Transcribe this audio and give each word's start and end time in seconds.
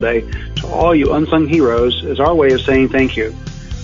Day 0.00 0.20
to 0.54 0.68
all 0.68 0.94
you 0.94 1.12
unsung 1.12 1.48
heroes 1.48 2.04
is 2.04 2.20
our 2.20 2.32
way 2.32 2.52
of 2.52 2.60
saying 2.60 2.90
thank 2.90 3.16
you. 3.16 3.34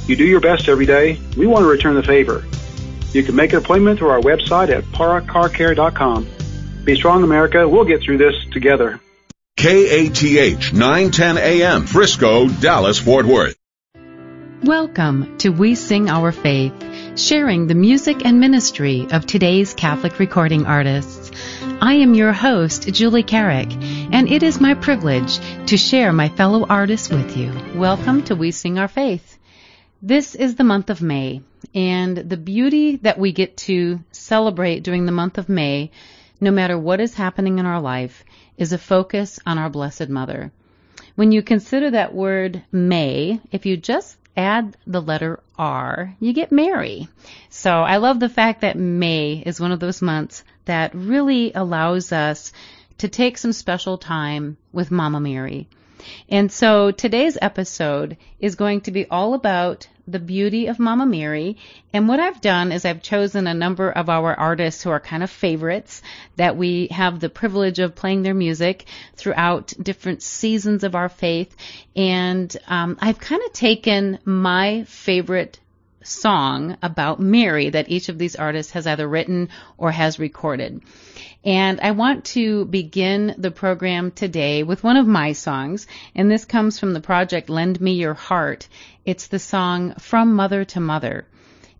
You 0.06 0.14
do 0.14 0.22
your 0.22 0.38
best 0.38 0.68
every 0.68 0.86
day. 0.86 1.18
We 1.36 1.48
want 1.48 1.64
to 1.64 1.68
return 1.68 1.96
the 1.96 2.04
favor. 2.04 2.44
You 3.10 3.24
can 3.24 3.34
make 3.34 3.52
an 3.52 3.58
appointment 3.58 3.98
through 3.98 4.10
our 4.10 4.20
website 4.20 4.68
at 4.68 4.84
paracarcare.com. 4.84 6.28
Be 6.84 6.94
strong, 6.94 7.24
America. 7.24 7.68
We'll 7.68 7.84
get 7.84 8.00
through 8.00 8.18
this 8.18 8.34
together. 8.52 9.00
KATH 9.56 10.72
910 10.72 11.36
AM, 11.36 11.84
Frisco, 11.84 12.46
Dallas, 12.46 13.00
Fort 13.00 13.26
Worth. 13.26 13.56
Welcome 14.62 15.36
to 15.38 15.48
We 15.48 15.74
Sing 15.74 16.08
Our 16.08 16.30
Faith, 16.30 16.72
sharing 17.18 17.66
the 17.66 17.74
music 17.74 18.24
and 18.24 18.38
ministry 18.38 19.08
of 19.10 19.26
today's 19.26 19.74
Catholic 19.74 20.20
recording 20.20 20.64
artists. 20.64 21.32
I 21.82 21.94
am 21.94 22.14
your 22.14 22.32
host, 22.32 22.90
Julie 22.94 23.24
Carrick, 23.24 23.68
and 24.14 24.30
it 24.30 24.44
is 24.44 24.60
my 24.60 24.74
privilege 24.74 25.40
to 25.66 25.76
share 25.76 26.12
my 26.12 26.28
fellow 26.28 26.64
artists 26.68 27.10
with 27.10 27.36
you. 27.36 27.52
Welcome 27.74 28.22
to 28.26 28.36
We 28.36 28.52
Sing 28.52 28.78
Our 28.78 28.86
Faith. 28.86 29.40
This 30.00 30.36
is 30.36 30.54
the 30.54 30.62
month 30.62 30.88
of 30.88 31.02
May, 31.02 31.40
and 31.74 32.16
the 32.16 32.36
beauty 32.36 32.94
that 32.98 33.18
we 33.18 33.32
get 33.32 33.56
to 33.66 33.98
celebrate 34.12 34.84
during 34.84 35.04
the 35.04 35.10
month 35.10 35.36
of 35.36 35.48
May, 35.48 35.90
no 36.40 36.52
matter 36.52 36.78
what 36.78 37.00
is 37.00 37.14
happening 37.14 37.58
in 37.58 37.66
our 37.66 37.80
life, 37.80 38.24
is 38.56 38.72
a 38.72 38.78
focus 38.78 39.40
on 39.44 39.58
our 39.58 39.68
Blessed 39.68 40.08
Mother. 40.08 40.52
When 41.16 41.32
you 41.32 41.42
consider 41.42 41.90
that 41.90 42.14
word 42.14 42.62
May, 42.70 43.40
if 43.50 43.66
you 43.66 43.76
just 43.76 44.16
add 44.36 44.76
the 44.86 45.02
letter 45.02 45.40
R, 45.58 46.14
you 46.20 46.32
get 46.32 46.52
Mary. 46.52 47.08
So 47.50 47.70
I 47.72 47.96
love 47.96 48.20
the 48.20 48.28
fact 48.28 48.60
that 48.60 48.78
May 48.78 49.42
is 49.44 49.60
one 49.60 49.72
of 49.72 49.80
those 49.80 50.00
months 50.00 50.44
that 50.66 50.94
really 50.94 51.52
allows 51.52 52.12
us 52.12 52.52
to 53.04 53.08
take 53.10 53.36
some 53.36 53.52
special 53.52 53.98
time 53.98 54.56
with 54.72 54.90
Mama 54.90 55.20
Mary. 55.20 55.68
And 56.30 56.50
so 56.50 56.90
today's 56.90 57.36
episode 57.40 58.16
is 58.40 58.54
going 58.54 58.80
to 58.82 58.92
be 58.92 59.06
all 59.10 59.34
about 59.34 59.86
the 60.08 60.18
beauty 60.18 60.68
of 60.68 60.78
Mama 60.78 61.04
Mary. 61.04 61.58
And 61.92 62.08
what 62.08 62.18
I've 62.18 62.40
done 62.40 62.72
is 62.72 62.86
I've 62.86 63.02
chosen 63.02 63.46
a 63.46 63.52
number 63.52 63.90
of 63.90 64.08
our 64.08 64.34
artists 64.34 64.82
who 64.82 64.88
are 64.88 65.00
kind 65.00 65.22
of 65.22 65.30
favorites 65.30 66.00
that 66.36 66.56
we 66.56 66.86
have 66.92 67.20
the 67.20 67.28
privilege 67.28 67.78
of 67.78 67.94
playing 67.94 68.22
their 68.22 68.32
music 68.32 68.86
throughout 69.16 69.74
different 69.78 70.22
seasons 70.22 70.82
of 70.82 70.94
our 70.94 71.10
faith. 71.10 71.54
And 71.94 72.56
um, 72.68 72.96
I've 73.02 73.18
kind 73.18 73.42
of 73.44 73.52
taken 73.52 74.18
my 74.24 74.84
favorite 74.84 75.60
song 76.02 76.78
about 76.82 77.20
Mary 77.20 77.68
that 77.68 77.90
each 77.90 78.08
of 78.08 78.16
these 78.16 78.36
artists 78.36 78.72
has 78.72 78.86
either 78.86 79.06
written 79.06 79.50
or 79.76 79.90
has 79.90 80.18
recorded. 80.18 80.80
And 81.44 81.78
I 81.82 81.90
want 81.90 82.24
to 82.26 82.64
begin 82.64 83.34
the 83.36 83.50
program 83.50 84.10
today 84.10 84.62
with 84.62 84.82
one 84.82 84.96
of 84.96 85.06
my 85.06 85.32
songs, 85.32 85.86
and 86.14 86.30
this 86.30 86.46
comes 86.46 86.78
from 86.78 86.94
the 86.94 87.00
project 87.00 87.50
Lend 87.50 87.80
Me 87.82 87.92
Your 87.92 88.14
Heart. 88.14 88.66
It's 89.04 89.26
the 89.26 89.38
song 89.38 89.94
From 89.96 90.34
Mother 90.34 90.64
to 90.64 90.80
Mother. 90.80 91.26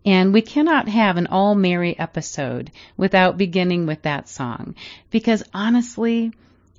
And 0.05 0.33
we 0.33 0.43
cannot 0.43 0.87
have 0.87 1.17
an 1.17 1.25
all 1.25 1.55
Mary 1.55 1.97
episode 1.97 2.71
without 2.95 3.39
beginning 3.39 3.87
with 3.87 4.03
that 4.03 4.29
song. 4.29 4.75
Because 5.09 5.43
honestly, 5.51 6.31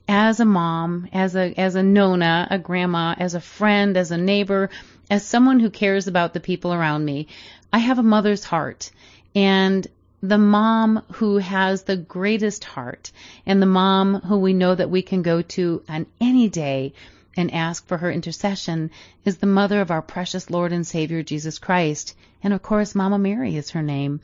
as 0.08 0.38
a 0.38 0.44
mom, 0.44 1.08
as 1.12 1.34
a, 1.34 1.52
as 1.58 1.74
a 1.74 1.82
nona, 1.82 2.46
a 2.48 2.58
grandma, 2.60 3.16
as 3.18 3.34
a 3.34 3.40
friend, 3.40 3.96
as 3.96 4.12
a 4.12 4.16
neighbor, 4.16 4.70
as 5.10 5.26
someone 5.26 5.58
who 5.58 5.70
cares 5.70 6.06
about 6.06 6.34
the 6.34 6.40
people 6.40 6.72
around 6.72 7.04
me, 7.04 7.26
I 7.72 7.78
have 7.80 7.98
a 7.98 8.04
mother's 8.04 8.44
heart. 8.44 8.92
And 9.34 9.84
the 10.22 10.38
mom 10.38 11.02
who 11.14 11.38
has 11.38 11.82
the 11.82 11.96
greatest 11.96 12.64
heart 12.64 13.12
and 13.44 13.60
the 13.60 13.66
mom 13.66 14.20
who 14.20 14.38
we 14.38 14.52
know 14.52 14.74
that 14.74 14.90
we 14.90 15.02
can 15.02 15.22
go 15.22 15.42
to 15.42 15.82
on 15.88 16.06
any 16.20 16.48
day 16.48 16.92
and 17.36 17.52
ask 17.52 17.86
for 17.86 17.98
her 17.98 18.10
intercession 18.10 18.90
is 19.24 19.36
the 19.38 19.46
mother 19.46 19.80
of 19.80 19.90
our 19.90 20.02
precious 20.02 20.48
Lord 20.50 20.72
and 20.72 20.86
Savior 20.86 21.22
Jesus 21.22 21.58
Christ. 21.58 22.16
And 22.42 22.54
of 22.54 22.62
course, 22.62 22.94
Mama 22.94 23.18
Mary 23.18 23.56
is 23.56 23.70
her 23.70 23.82
name. 23.82 24.20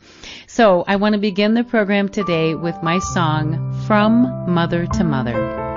So 0.46 0.84
I 0.86 0.96
want 0.96 1.14
to 1.14 1.20
begin 1.20 1.54
the 1.54 1.64
program 1.64 2.08
today 2.08 2.54
with 2.54 2.82
my 2.82 2.98
song, 2.98 3.84
From 3.86 4.52
Mother 4.52 4.86
to 4.86 5.04
Mother. 5.04 5.71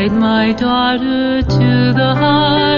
Guide 0.00 0.12
my 0.12 0.52
daughter 0.54 1.42
to 1.42 1.92
the 1.92 2.14
heart 2.14 2.69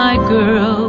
my 0.00 0.16
girls 0.16 0.79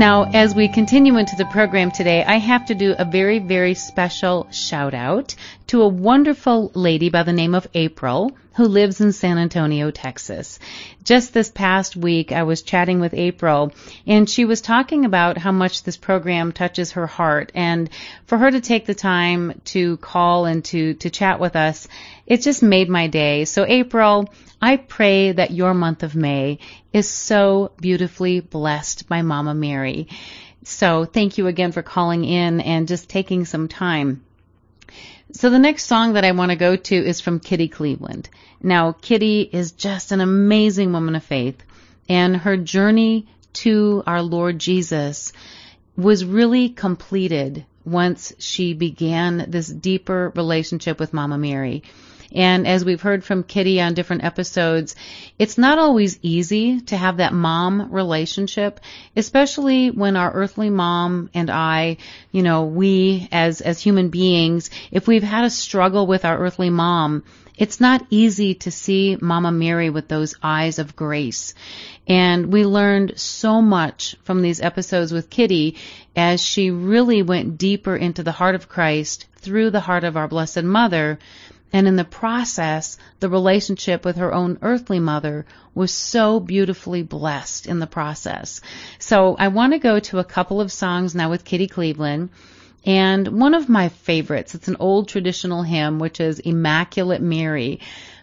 Now, 0.00 0.30
as 0.32 0.54
we 0.54 0.68
continue 0.68 1.18
into 1.18 1.36
the 1.36 1.44
program 1.44 1.90
today, 1.90 2.24
I 2.24 2.38
have 2.38 2.64
to 2.68 2.74
do 2.74 2.94
a 2.98 3.04
very, 3.04 3.38
very 3.38 3.74
special 3.74 4.48
shout 4.50 4.94
out 4.94 5.34
to 5.66 5.82
a 5.82 5.88
wonderful 5.88 6.72
lady 6.74 7.10
by 7.10 7.22
the 7.22 7.34
name 7.34 7.54
of 7.54 7.68
April 7.74 8.34
who 8.56 8.64
lives 8.64 9.02
in 9.02 9.12
San 9.12 9.36
Antonio, 9.36 9.90
Texas. 9.90 10.58
Just 11.04 11.34
this 11.34 11.50
past 11.50 11.96
week, 11.96 12.32
I 12.32 12.44
was 12.44 12.62
chatting 12.62 13.00
with 13.00 13.12
April 13.12 13.74
and 14.06 14.28
she 14.28 14.46
was 14.46 14.62
talking 14.62 15.04
about 15.04 15.36
how 15.36 15.52
much 15.52 15.82
this 15.82 15.98
program 15.98 16.52
touches 16.52 16.92
her 16.92 17.06
heart 17.06 17.52
and 17.54 17.90
for 18.24 18.38
her 18.38 18.50
to 18.50 18.62
take 18.62 18.86
the 18.86 18.94
time 18.94 19.60
to 19.66 19.98
call 19.98 20.46
and 20.46 20.64
to, 20.64 20.94
to 20.94 21.10
chat 21.10 21.38
with 21.40 21.56
us, 21.56 21.86
it 22.26 22.40
just 22.40 22.62
made 22.62 22.88
my 22.88 23.06
day. 23.06 23.44
So 23.44 23.66
April, 23.68 24.32
I 24.62 24.76
pray 24.76 25.32
that 25.32 25.52
your 25.52 25.72
month 25.72 26.02
of 26.02 26.14
May 26.14 26.58
is 26.92 27.08
so 27.08 27.72
beautifully 27.80 28.40
blessed 28.40 29.08
by 29.08 29.22
Mama 29.22 29.54
Mary. 29.54 30.08
So 30.64 31.06
thank 31.06 31.38
you 31.38 31.46
again 31.46 31.72
for 31.72 31.82
calling 31.82 32.24
in 32.24 32.60
and 32.60 32.86
just 32.86 33.08
taking 33.08 33.46
some 33.46 33.68
time. 33.68 34.22
So 35.32 35.48
the 35.48 35.58
next 35.58 35.84
song 35.84 36.14
that 36.14 36.24
I 36.24 36.32
want 36.32 36.50
to 36.50 36.56
go 36.56 36.76
to 36.76 36.94
is 36.94 37.20
from 37.20 37.40
Kitty 37.40 37.68
Cleveland. 37.68 38.28
Now, 38.62 38.92
Kitty 38.92 39.42
is 39.42 39.72
just 39.72 40.12
an 40.12 40.20
amazing 40.20 40.92
woman 40.92 41.14
of 41.14 41.24
faith, 41.24 41.62
and 42.08 42.36
her 42.36 42.56
journey 42.56 43.28
to 43.52 44.02
our 44.06 44.22
Lord 44.22 44.58
Jesus 44.58 45.32
was 45.96 46.24
really 46.24 46.68
completed 46.68 47.64
once 47.84 48.32
she 48.38 48.74
began 48.74 49.46
this 49.48 49.68
deeper 49.68 50.32
relationship 50.34 50.98
with 51.00 51.14
Mama 51.14 51.38
Mary. 51.38 51.82
And 52.32 52.66
as 52.66 52.84
we've 52.84 53.00
heard 53.00 53.24
from 53.24 53.42
Kitty 53.42 53.80
on 53.80 53.94
different 53.94 54.24
episodes, 54.24 54.94
it's 55.38 55.58
not 55.58 55.78
always 55.78 56.18
easy 56.22 56.80
to 56.82 56.96
have 56.96 57.16
that 57.16 57.32
mom 57.32 57.92
relationship, 57.92 58.80
especially 59.16 59.90
when 59.90 60.16
our 60.16 60.32
earthly 60.32 60.70
mom 60.70 61.30
and 61.34 61.50
I, 61.50 61.96
you 62.30 62.42
know, 62.42 62.64
we 62.64 63.28
as, 63.32 63.60
as 63.60 63.80
human 63.80 64.08
beings, 64.10 64.70
if 64.90 65.08
we've 65.08 65.22
had 65.22 65.44
a 65.44 65.50
struggle 65.50 66.06
with 66.06 66.24
our 66.24 66.38
earthly 66.38 66.70
mom, 66.70 67.24
it's 67.60 67.78
not 67.78 68.06
easy 68.08 68.54
to 68.54 68.70
see 68.70 69.18
Mama 69.20 69.52
Mary 69.52 69.90
with 69.90 70.08
those 70.08 70.34
eyes 70.42 70.78
of 70.78 70.96
grace. 70.96 71.54
And 72.08 72.50
we 72.50 72.64
learned 72.64 73.20
so 73.20 73.60
much 73.60 74.16
from 74.22 74.40
these 74.40 74.62
episodes 74.62 75.12
with 75.12 75.28
Kitty 75.28 75.76
as 76.16 76.40
she 76.40 76.70
really 76.70 77.22
went 77.22 77.58
deeper 77.58 77.94
into 77.94 78.22
the 78.22 78.32
heart 78.32 78.54
of 78.54 78.70
Christ 78.70 79.26
through 79.36 79.70
the 79.70 79.80
heart 79.80 80.04
of 80.04 80.16
our 80.16 80.26
Blessed 80.26 80.62
Mother 80.62 81.18
and 81.72 81.86
in 81.86 81.96
the 81.96 82.04
process, 82.04 82.98
the 83.20 83.28
relationship 83.28 84.04
with 84.04 84.16
her 84.16 84.32
own 84.32 84.58
earthly 84.62 84.98
mother 84.98 85.46
was 85.74 85.92
so 85.92 86.40
beautifully 86.40 87.02
blessed 87.02 87.66
in 87.66 87.78
the 87.78 87.86
process. 87.86 88.60
So 88.98 89.36
I 89.38 89.48
want 89.48 89.72
to 89.72 89.78
go 89.78 90.00
to 90.00 90.18
a 90.18 90.24
couple 90.24 90.60
of 90.60 90.72
songs 90.72 91.14
now 91.14 91.30
with 91.30 91.44
Kitty 91.44 91.68
Cleveland. 91.68 92.30
And 92.84 93.40
one 93.40 93.54
of 93.54 93.68
my 93.68 93.90
favorites, 93.90 94.54
it's 94.54 94.68
an 94.68 94.78
old 94.80 95.08
traditional 95.08 95.62
hymn, 95.62 95.98
which 95.98 96.18
is 96.18 96.38
Immaculate 96.38 97.20
Mary. 97.20 97.80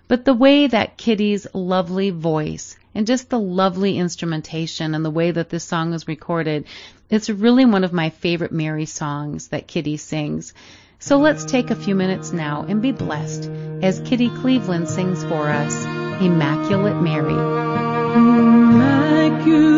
But 0.07 0.25
the 0.25 0.33
way 0.33 0.67
that 0.67 0.97
Kitty's 0.97 1.47
lovely 1.53 2.09
voice 2.09 2.77
and 2.95 3.05
just 3.05 3.29
the 3.29 3.39
lovely 3.39 3.97
instrumentation 3.97 4.95
and 4.95 5.05
the 5.05 5.11
way 5.11 5.31
that 5.31 5.49
this 5.49 5.63
song 5.63 5.93
is 5.93 6.07
recorded, 6.07 6.65
it's 7.09 7.29
really 7.29 7.65
one 7.65 7.83
of 7.83 7.93
my 7.93 8.09
favorite 8.09 8.51
Mary 8.51 8.85
songs 8.85 9.49
that 9.49 9.67
Kitty 9.67 9.97
sings. 9.97 10.53
So 10.99 11.17
let's 11.17 11.45
take 11.45 11.69
a 11.69 11.75
few 11.75 11.95
minutes 11.95 12.33
now 12.33 12.65
and 12.67 12.81
be 12.81 12.91
blessed 12.91 13.49
as 13.81 13.99
Kitty 14.01 14.29
Cleveland 14.29 14.89
sings 14.89 15.23
for 15.23 15.49
us 15.49 15.85
Immaculate 16.21 17.01
Mary. 17.01 17.33
Immaculate 18.15 19.76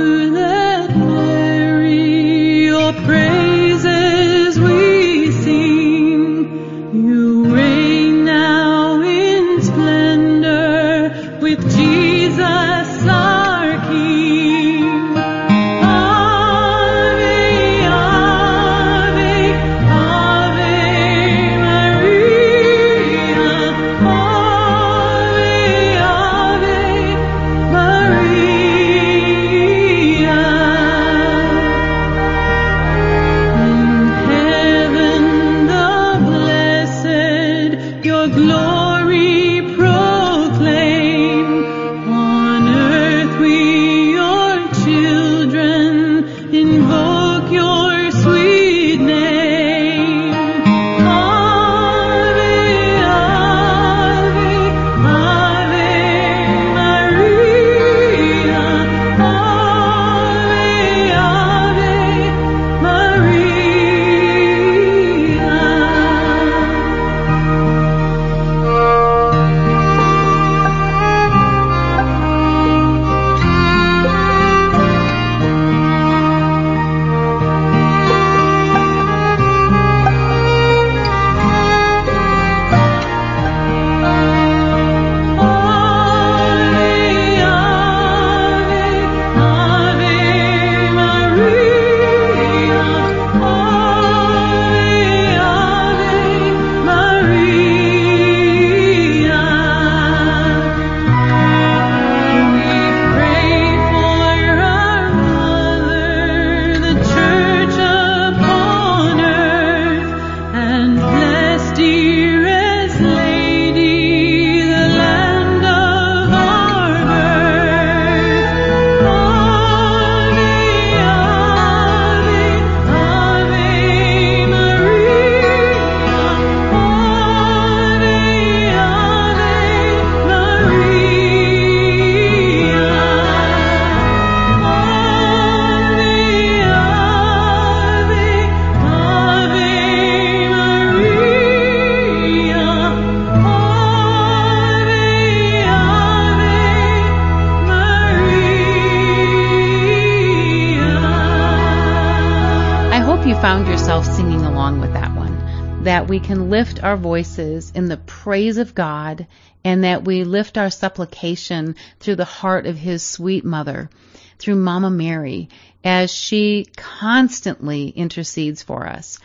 we 156.10 156.20
can 156.20 156.50
lift 156.50 156.84
our 156.84 156.98
voices 156.98 157.72
in 157.76 157.88
the 157.88 157.98
praise 157.98 158.58
of 158.58 158.74
God 158.74 159.28
and 159.64 159.84
that 159.84 160.06
we 160.06 160.24
lift 160.24 160.58
our 160.58 160.72
supplication 160.72 161.76
through 162.00 162.16
the 162.16 162.26
heart 162.26 162.66
of 162.66 162.76
His 162.76 163.04
sweet 163.04 163.46
mother, 163.46 163.92
through 164.40 164.56
Mama 164.56 164.90
Mary, 164.90 165.50
as 165.84 166.12
she 166.12 166.66
constantly 166.76 167.90
intercedes 167.90 168.64
for 168.64 168.88
us. 168.88 169.20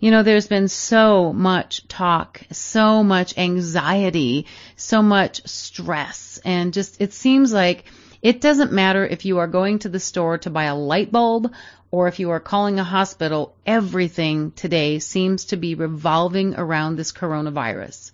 You 0.00 0.10
know, 0.10 0.24
there's 0.24 0.48
been 0.48 0.66
so 0.66 1.32
much 1.32 1.86
talk, 1.86 2.40
so 2.50 3.04
much 3.04 3.38
anxiety, 3.38 4.46
so 4.74 5.02
much 5.02 5.46
stress, 5.46 6.40
and 6.44 6.72
just 6.72 7.00
it 7.00 7.12
seems 7.12 7.52
like 7.52 7.84
it 8.22 8.40
doesn't 8.40 8.72
matter 8.72 9.06
if 9.06 9.24
you 9.24 9.38
are 9.38 9.46
going 9.46 9.78
to 9.80 9.88
the 9.88 10.00
store 10.00 10.38
to 10.38 10.50
buy 10.50 10.64
a 10.64 10.74
light 10.74 11.12
bulb 11.12 11.52
or 11.90 12.08
if 12.08 12.18
you 12.18 12.30
are 12.30 12.40
calling 12.40 12.78
a 12.78 12.84
hospital, 12.84 13.54
everything 13.66 14.52
today 14.52 14.98
seems 14.98 15.46
to 15.46 15.56
be 15.56 15.74
revolving 15.74 16.54
around 16.54 16.96
this 16.96 17.12
coronavirus. 17.12 18.12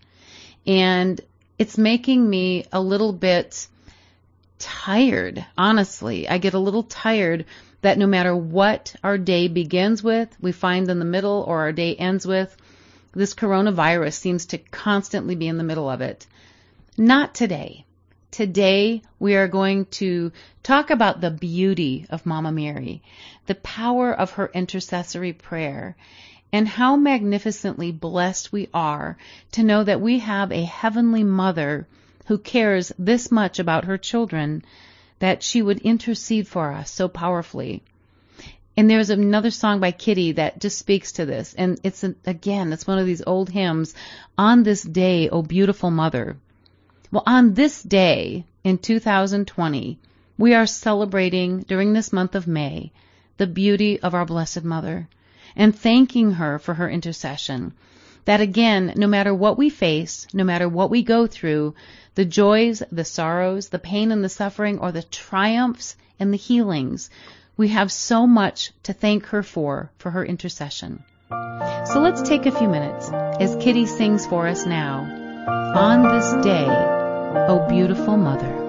And 0.66 1.20
it's 1.58 1.76
making 1.76 2.28
me 2.28 2.66
a 2.72 2.80
little 2.80 3.12
bit 3.12 3.66
tired, 4.58 5.44
honestly. 5.58 6.28
I 6.28 6.38
get 6.38 6.54
a 6.54 6.58
little 6.58 6.84
tired 6.84 7.44
that 7.82 7.98
no 7.98 8.06
matter 8.06 8.34
what 8.34 8.94
our 9.02 9.18
day 9.18 9.48
begins 9.48 10.02
with, 10.02 10.34
we 10.40 10.52
find 10.52 10.88
in 10.88 10.98
the 10.98 11.04
middle 11.04 11.44
or 11.46 11.60
our 11.60 11.72
day 11.72 11.94
ends 11.96 12.26
with, 12.26 12.56
this 13.12 13.34
coronavirus 13.34 14.14
seems 14.14 14.46
to 14.46 14.58
constantly 14.58 15.34
be 15.34 15.48
in 15.48 15.58
the 15.58 15.64
middle 15.64 15.88
of 15.88 16.00
it. 16.00 16.26
Not 16.96 17.34
today. 17.34 17.84
Today 18.34 19.00
we 19.20 19.36
are 19.36 19.46
going 19.46 19.84
to 20.02 20.32
talk 20.64 20.90
about 20.90 21.20
the 21.20 21.30
beauty 21.30 22.04
of 22.10 22.26
Mama 22.26 22.50
Mary, 22.50 23.00
the 23.46 23.54
power 23.54 24.12
of 24.12 24.32
her 24.32 24.50
intercessory 24.52 25.32
prayer, 25.32 25.94
and 26.52 26.66
how 26.66 26.96
magnificently 26.96 27.92
blessed 27.92 28.50
we 28.50 28.68
are 28.74 29.16
to 29.52 29.62
know 29.62 29.84
that 29.84 30.00
we 30.00 30.18
have 30.18 30.50
a 30.50 30.64
heavenly 30.64 31.22
mother 31.22 31.86
who 32.26 32.36
cares 32.36 32.90
this 32.98 33.30
much 33.30 33.60
about 33.60 33.84
her 33.84 33.98
children 33.98 34.64
that 35.20 35.44
she 35.44 35.62
would 35.62 35.78
intercede 35.78 36.48
for 36.48 36.72
us 36.72 36.90
so 36.90 37.06
powerfully. 37.06 37.84
And 38.76 38.90
there's 38.90 39.10
another 39.10 39.52
song 39.52 39.78
by 39.78 39.92
Kitty 39.92 40.32
that 40.32 40.60
just 40.60 40.76
speaks 40.76 41.12
to 41.12 41.24
this. 41.24 41.54
And 41.54 41.78
it's, 41.84 42.02
an, 42.02 42.16
again, 42.26 42.72
it's 42.72 42.84
one 42.88 42.98
of 42.98 43.06
these 43.06 43.22
old 43.24 43.48
hymns. 43.48 43.94
On 44.36 44.64
this 44.64 44.82
day, 44.82 45.28
O 45.28 45.42
beautiful 45.42 45.92
mother. 45.92 46.36
Well, 47.14 47.22
on 47.26 47.54
this 47.54 47.80
day 47.80 48.44
in 48.64 48.78
2020, 48.78 50.00
we 50.36 50.52
are 50.52 50.66
celebrating 50.66 51.60
during 51.60 51.92
this 51.92 52.12
month 52.12 52.34
of 52.34 52.48
May 52.48 52.90
the 53.36 53.46
beauty 53.46 54.00
of 54.00 54.14
our 54.14 54.24
Blessed 54.26 54.64
Mother 54.64 55.06
and 55.54 55.78
thanking 55.78 56.32
her 56.32 56.58
for 56.58 56.74
her 56.74 56.90
intercession. 56.90 57.72
That 58.24 58.40
again, 58.40 58.94
no 58.96 59.06
matter 59.06 59.32
what 59.32 59.56
we 59.56 59.70
face, 59.70 60.26
no 60.34 60.42
matter 60.42 60.68
what 60.68 60.90
we 60.90 61.04
go 61.04 61.28
through, 61.28 61.76
the 62.16 62.24
joys, 62.24 62.82
the 62.90 63.04
sorrows, 63.04 63.68
the 63.68 63.78
pain 63.78 64.10
and 64.10 64.24
the 64.24 64.28
suffering, 64.28 64.80
or 64.80 64.90
the 64.90 65.04
triumphs 65.04 65.94
and 66.18 66.32
the 66.32 66.36
healings, 66.36 67.10
we 67.56 67.68
have 67.68 67.92
so 67.92 68.26
much 68.26 68.72
to 68.82 68.92
thank 68.92 69.26
her 69.26 69.44
for, 69.44 69.88
for 69.98 70.10
her 70.10 70.24
intercession. 70.24 71.04
So 71.30 72.00
let's 72.00 72.22
take 72.22 72.46
a 72.46 72.58
few 72.58 72.68
minutes 72.68 73.08
as 73.12 73.54
Kitty 73.62 73.86
sings 73.86 74.26
for 74.26 74.48
us 74.48 74.66
now. 74.66 75.20
On 75.46 76.02
this 76.02 76.44
day, 76.44 76.93
O 77.36 77.66
beautiful 77.68 78.16
mother. 78.16 78.64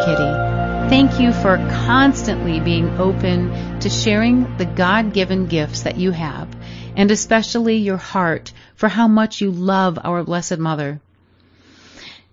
Kitty. 0.00 0.54
Thank 0.90 1.20
you 1.20 1.32
for 1.32 1.56
constantly 1.86 2.58
being 2.58 2.98
open 2.98 3.78
to 3.80 3.88
sharing 3.88 4.56
the 4.56 4.64
God 4.64 5.12
given 5.12 5.46
gifts 5.46 5.82
that 5.82 5.96
you 5.96 6.10
have, 6.10 6.48
and 6.96 7.10
especially 7.10 7.76
your 7.76 7.96
heart 7.96 8.52
for 8.74 8.88
how 8.88 9.08
much 9.08 9.40
you 9.40 9.50
love 9.50 9.98
our 10.02 10.24
Blessed 10.24 10.58
Mother. 10.58 11.00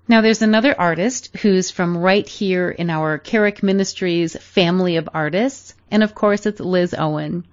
Now, 0.08 0.22
there's 0.22 0.41
another 0.41 0.80
artist 0.80 1.36
who's 1.38 1.72
from 1.72 1.98
right 1.98 2.27
here 2.27 2.70
in 2.70 2.89
our 2.89 3.18
Carrick 3.18 3.62
Ministries 3.62 4.36
family 4.36 4.98
of 4.98 5.10
artists, 5.13 5.75
and 5.89 6.03
of 6.03 6.15
course, 6.15 6.46
it's 6.46 6.60
Liz 6.60 6.96
Owen. 6.98 7.46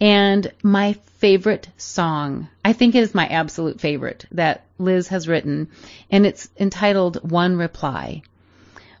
And 0.00 0.52
my 0.62 0.92
favorite 1.18 1.68
song, 1.76 2.48
I 2.64 2.72
think 2.72 2.94
it 2.94 3.02
is 3.02 3.14
my 3.14 3.26
absolute 3.26 3.80
favorite 3.80 4.26
that 4.32 4.64
Liz 4.78 5.08
has 5.08 5.26
written, 5.26 5.68
and 6.10 6.26
it's 6.26 6.48
entitled 6.58 7.30
One 7.30 7.56
Reply. 7.56 8.22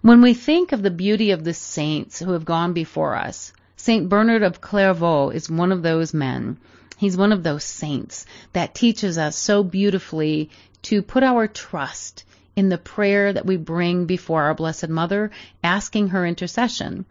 When 0.08 0.22
we 0.22 0.32
think 0.32 0.72
of 0.72 0.80
the 0.80 0.90
beauty 0.90 1.32
of 1.32 1.44
the 1.44 1.52
saints 1.52 2.18
who 2.18 2.32
have 2.32 2.46
gone 2.46 2.72
before 2.72 3.14
us, 3.14 3.52
St. 3.76 4.08
Bernard 4.08 4.42
of 4.42 4.62
Clairvaux 4.62 5.28
is 5.28 5.50
one 5.50 5.70
of 5.70 5.82
those 5.82 6.14
men. 6.14 6.56
He's 6.96 7.18
one 7.18 7.30
of 7.30 7.42
those 7.42 7.62
saints 7.62 8.24
that 8.54 8.74
teaches 8.74 9.18
us 9.18 9.36
so 9.36 9.62
beautifully 9.62 10.48
to 10.84 11.02
put 11.02 11.22
our 11.22 11.46
trust 11.46 12.24
in 12.56 12.70
the 12.70 12.78
prayer 12.78 13.34
that 13.34 13.44
we 13.44 13.58
bring 13.58 14.06
before 14.06 14.44
our 14.44 14.54
Blessed 14.54 14.88
Mother, 14.88 15.30
asking 15.62 16.08
her 16.08 16.24
intercession. 16.24 17.04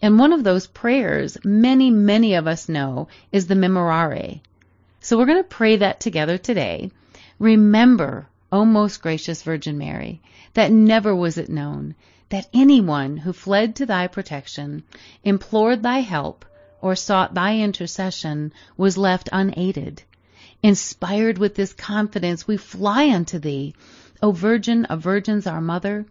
And 0.00 0.18
one 0.18 0.32
of 0.32 0.42
those 0.42 0.66
prayers, 0.66 1.36
many, 1.44 1.90
many 1.90 2.32
of 2.36 2.46
us 2.46 2.70
know, 2.70 3.08
is 3.32 3.48
the 3.48 3.54
Memorare. 3.54 4.40
So 5.02 5.18
we're 5.18 5.26
going 5.26 5.42
to 5.42 5.56
pray 5.56 5.76
that 5.76 6.00
together 6.00 6.38
today. 6.38 6.90
Remember, 7.38 8.28
O 8.50 8.64
most 8.64 9.02
gracious 9.02 9.42
Virgin 9.42 9.76
Mary, 9.76 10.22
that 10.54 10.72
never 10.72 11.14
was 11.14 11.36
it 11.36 11.50
known 11.50 11.94
that 12.30 12.48
anyone 12.54 13.18
who 13.18 13.32
fled 13.32 13.76
to 13.76 13.86
thy 13.86 14.06
protection, 14.06 14.82
implored 15.22 15.82
thy 15.82 15.98
help, 15.98 16.44
or 16.80 16.96
sought 16.96 17.34
thy 17.34 17.58
intercession 17.58 18.52
was 18.76 18.96
left 18.96 19.28
unaided. 19.32 20.02
Inspired 20.62 21.38
with 21.38 21.54
this 21.54 21.72
confidence, 21.72 22.46
we 22.46 22.56
fly 22.56 23.10
unto 23.10 23.38
thee, 23.38 23.74
O 24.22 24.30
Virgin 24.30 24.84
of 24.86 25.02
Virgins, 25.02 25.46
our 25.46 25.60
Mother. 25.60 26.06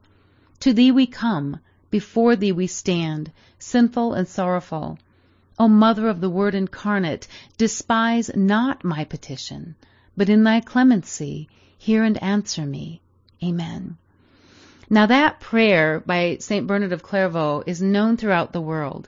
To 0.62 0.74
thee 0.74 0.92
we 0.92 1.08
come, 1.08 1.60
before 1.90 2.36
thee 2.36 2.52
we 2.52 2.68
stand, 2.68 3.32
sinful 3.58 4.14
and 4.14 4.28
sorrowful. 4.28 5.00
O 5.58 5.68
Mother 5.68 6.08
of 6.08 6.22
the 6.22 6.30
Word 6.30 6.54
incarnate, 6.54 7.28
despise 7.58 8.30
not 8.36 8.84
my 8.84 9.06
petition, 9.06 9.76
but 10.18 10.30
in 10.30 10.44
thy 10.44 10.60
clemency 10.60 11.50
hear 11.78 12.04
and 12.04 12.22
answer 12.22 12.66
me. 12.66 13.02
Amen. 13.44 13.98
Now 14.92 15.06
that 15.06 15.40
prayer 15.40 16.00
by 16.04 16.38
St. 16.40 16.66
Bernard 16.66 16.94
of 16.94 17.04
Clairvaux 17.04 17.64
is 17.68 17.80
known 17.80 18.18
throughout 18.18 18.54
the 18.54 18.62
world. 18.62 19.08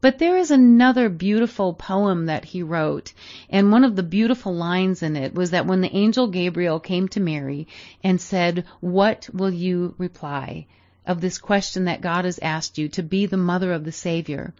But 0.00 0.18
there 0.18 0.36
is 0.36 0.50
another 0.50 1.08
beautiful 1.08 1.72
poem 1.72 2.26
that 2.26 2.44
he 2.44 2.64
wrote, 2.64 3.12
and 3.48 3.70
one 3.70 3.84
of 3.84 3.94
the 3.94 4.02
beautiful 4.02 4.52
lines 4.52 5.04
in 5.04 5.14
it 5.14 5.32
was 5.32 5.52
that 5.52 5.66
when 5.66 5.82
the 5.82 5.94
angel 5.94 6.26
Gabriel 6.26 6.80
came 6.80 7.06
to 7.08 7.20
Mary 7.20 7.68
and 8.02 8.20
said, 8.20 8.64
What 8.80 9.28
will 9.32 9.52
you 9.52 9.94
reply? 9.98 10.66
of 11.06 11.20
this 11.20 11.38
question 11.38 11.84
that 11.84 12.00
God 12.00 12.24
has 12.24 12.40
asked 12.40 12.76
you 12.76 12.88
to 12.88 13.02
be 13.04 13.26
the 13.26 13.36
mother 13.36 13.72
of 13.72 13.84
the 13.84 13.92
Savior. 13.92 14.52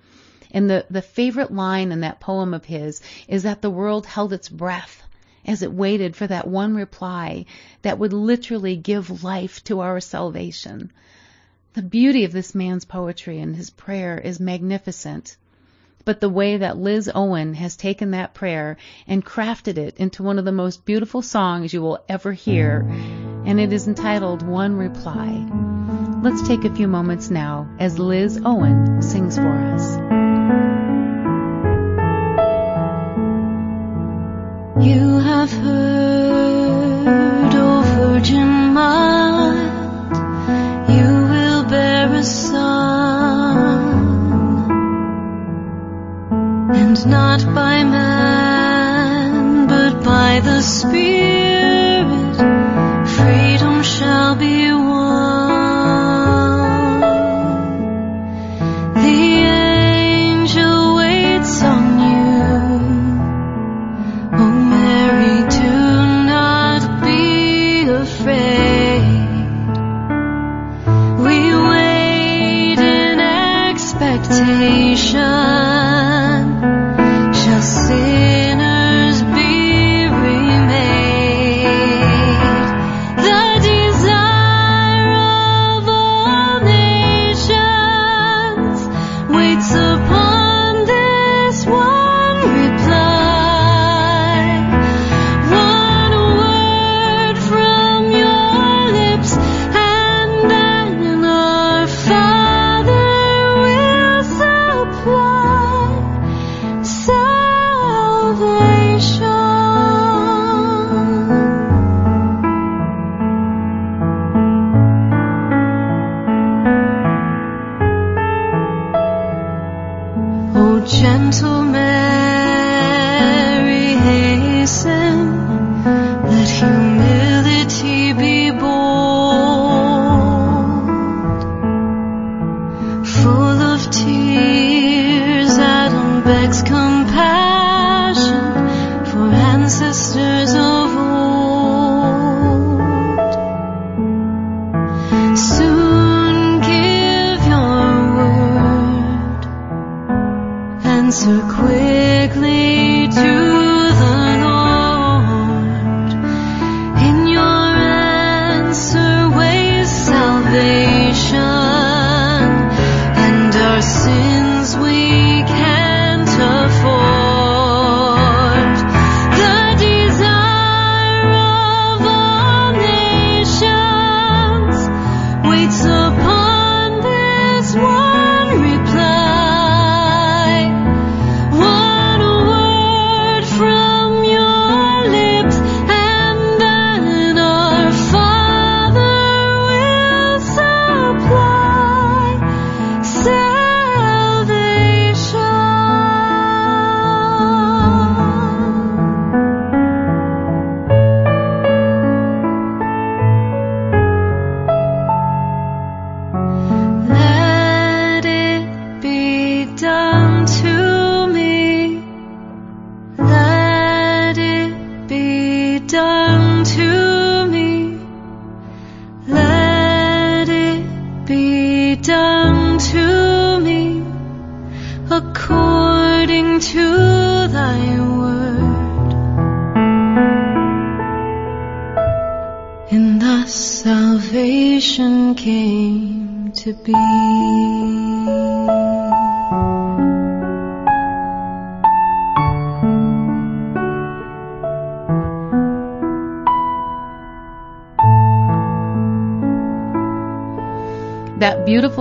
And 0.53 0.71
the, 0.71 0.87
the 0.89 1.03
favorite 1.03 1.53
line 1.53 1.91
in 1.91 2.01
that 2.03 2.21
poem 2.21 2.55
of 2.55 2.67
his 2.67 3.01
is 3.27 3.43
that 3.43 3.61
the 3.61 3.71
world 3.71 4.07
held 4.07 4.33
its 4.33 4.49
breath 4.49 5.03
as 5.47 5.63
it 5.63 5.73
waited 5.73 6.17
for 6.17 6.27
that 6.27 6.47
one 6.47 6.75
reply 6.75 7.45
that 7.83 7.99
would 7.99 8.13
literally 8.13 8.77
give 8.77 9.23
life 9.25 9.63
to 9.65 9.81
our 9.81 10.01
salvation. 10.01 10.93
The 11.75 11.83
beauty 11.83 12.25
of 12.25 12.33
this 12.33 12.55
man's 12.55 12.85
poetry 12.85 13.41
and 13.41 13.57
his 13.57 13.71
prayer 13.71 14.19
is 14.19 14.39
magnificent. 14.39 15.37
But 16.05 16.21
the 16.21 16.29
way 16.29 16.59
that 16.59 16.77
Liz 16.77 17.11
Owen 17.15 17.55
has 17.55 17.77
taken 17.77 18.11
that 18.11 18.35
prayer 18.35 18.77
and 19.07 19.25
crafted 19.25 19.79
it 19.79 19.97
into 19.97 20.23
one 20.23 20.39
of 20.39 20.45
the 20.45 20.53
most 20.53 20.85
beautiful 20.85 21.23
songs 21.23 21.73
you 21.73 21.81
will 21.81 22.05
ever 22.09 22.33
hear, 22.33 22.87
and 23.47 23.59
it 23.59 23.73
is 23.73 23.89
entitled 23.89 24.43
One 24.43 24.77
Reply. 24.77 25.47
Let's 26.23 26.47
take 26.47 26.65
a 26.65 26.75
few 26.75 26.89
moments 26.89 27.31
now 27.31 27.69
as 27.79 27.99
Liz 27.99 28.41
Owen 28.45 29.01
sings 29.01 29.37
for 29.37 29.49
us. 29.49 29.97
Not 47.07 47.45
by 47.55 47.85
man, 47.85 49.67
but 49.67 50.03
by 50.05 50.41
the 50.41 50.63
Spirit, 50.63 51.34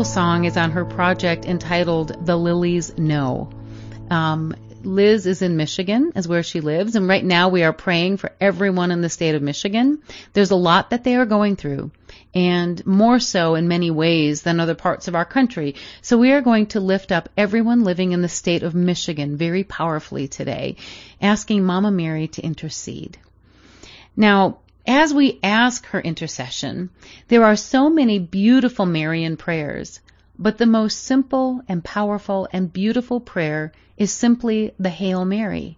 Song 0.04 0.46
is 0.46 0.58
on 0.58 0.72
her 0.72 0.86
project 0.86 1.46
entitled 1.46 2.26
The 2.26 2.36
Lilies 2.36 2.98
Know. 2.98 3.50
Um, 4.10 4.56
Liz 4.84 5.26
is 5.26 5.42
in 5.42 5.56
Michigan, 5.56 6.12
is 6.16 6.28
where 6.28 6.44
she 6.44 6.60
lives, 6.60 6.96
and 6.96 7.08
right 7.08 7.24
now 7.24 7.48
we 7.50 7.63
are 7.63 7.72
praying 7.72 8.18
for 8.18 8.32
everyone 8.42 8.92
in 8.92 9.02
the 9.02 9.10
state 9.10 9.34
of 9.34 9.42
Michigan. 9.42 10.02
There's 10.34 10.52
a 10.52 10.56
lot 10.56 10.89
that 10.89 11.04
they 11.04 11.16
are 11.16 11.26
going 11.26 11.56
through, 11.56 11.92
and 12.34 12.86
more 12.86 13.20
so 13.20 13.56
in 13.56 13.68
many 13.68 13.92
ways 13.92 14.42
than 14.42 14.60
other 14.60 14.76
parts 14.76 15.08
of 15.08 15.16
our 15.16 15.26
country. 15.26 15.76
So 16.02 16.18
we 16.18 16.34
are 16.34 16.42
going 16.42 16.68
to 16.68 16.82
lift 16.82 17.12
up 17.12 17.30
everyone 17.38 17.84
living 17.84 18.12
in 18.12 18.22
the 18.22 18.30
state 18.30 18.63
of 18.63 18.76
Michigan 18.76 19.38
very 19.38 19.63
powerfully 19.63 20.28
today, 20.28 20.76
asking 21.22 21.63
Mama 21.63 21.92
Mary 21.92 22.28
to 22.28 22.42
intercede. 22.42 23.18
Now, 24.18 24.60
as 24.86 25.13
we 25.13 25.39
ask 25.41 25.86
her 25.88 26.02
intercession, 26.02 26.89
there 27.30 27.46
are 27.46 27.56
so 27.56 27.89
many 27.89 28.19
beautiful 28.19 28.86
Marian 28.86 29.38
prayers, 29.38 30.02
but 30.38 30.58
the 30.58 30.65
most 30.65 31.00
simple 31.04 31.62
and 31.67 31.84
powerful 31.84 32.48
and 32.52 32.74
beautiful 32.74 33.19
prayer 33.19 33.72
is 33.98 34.12
simply 34.12 34.74
the 34.80 34.89
Hail 34.89 35.24
Mary. 35.24 35.78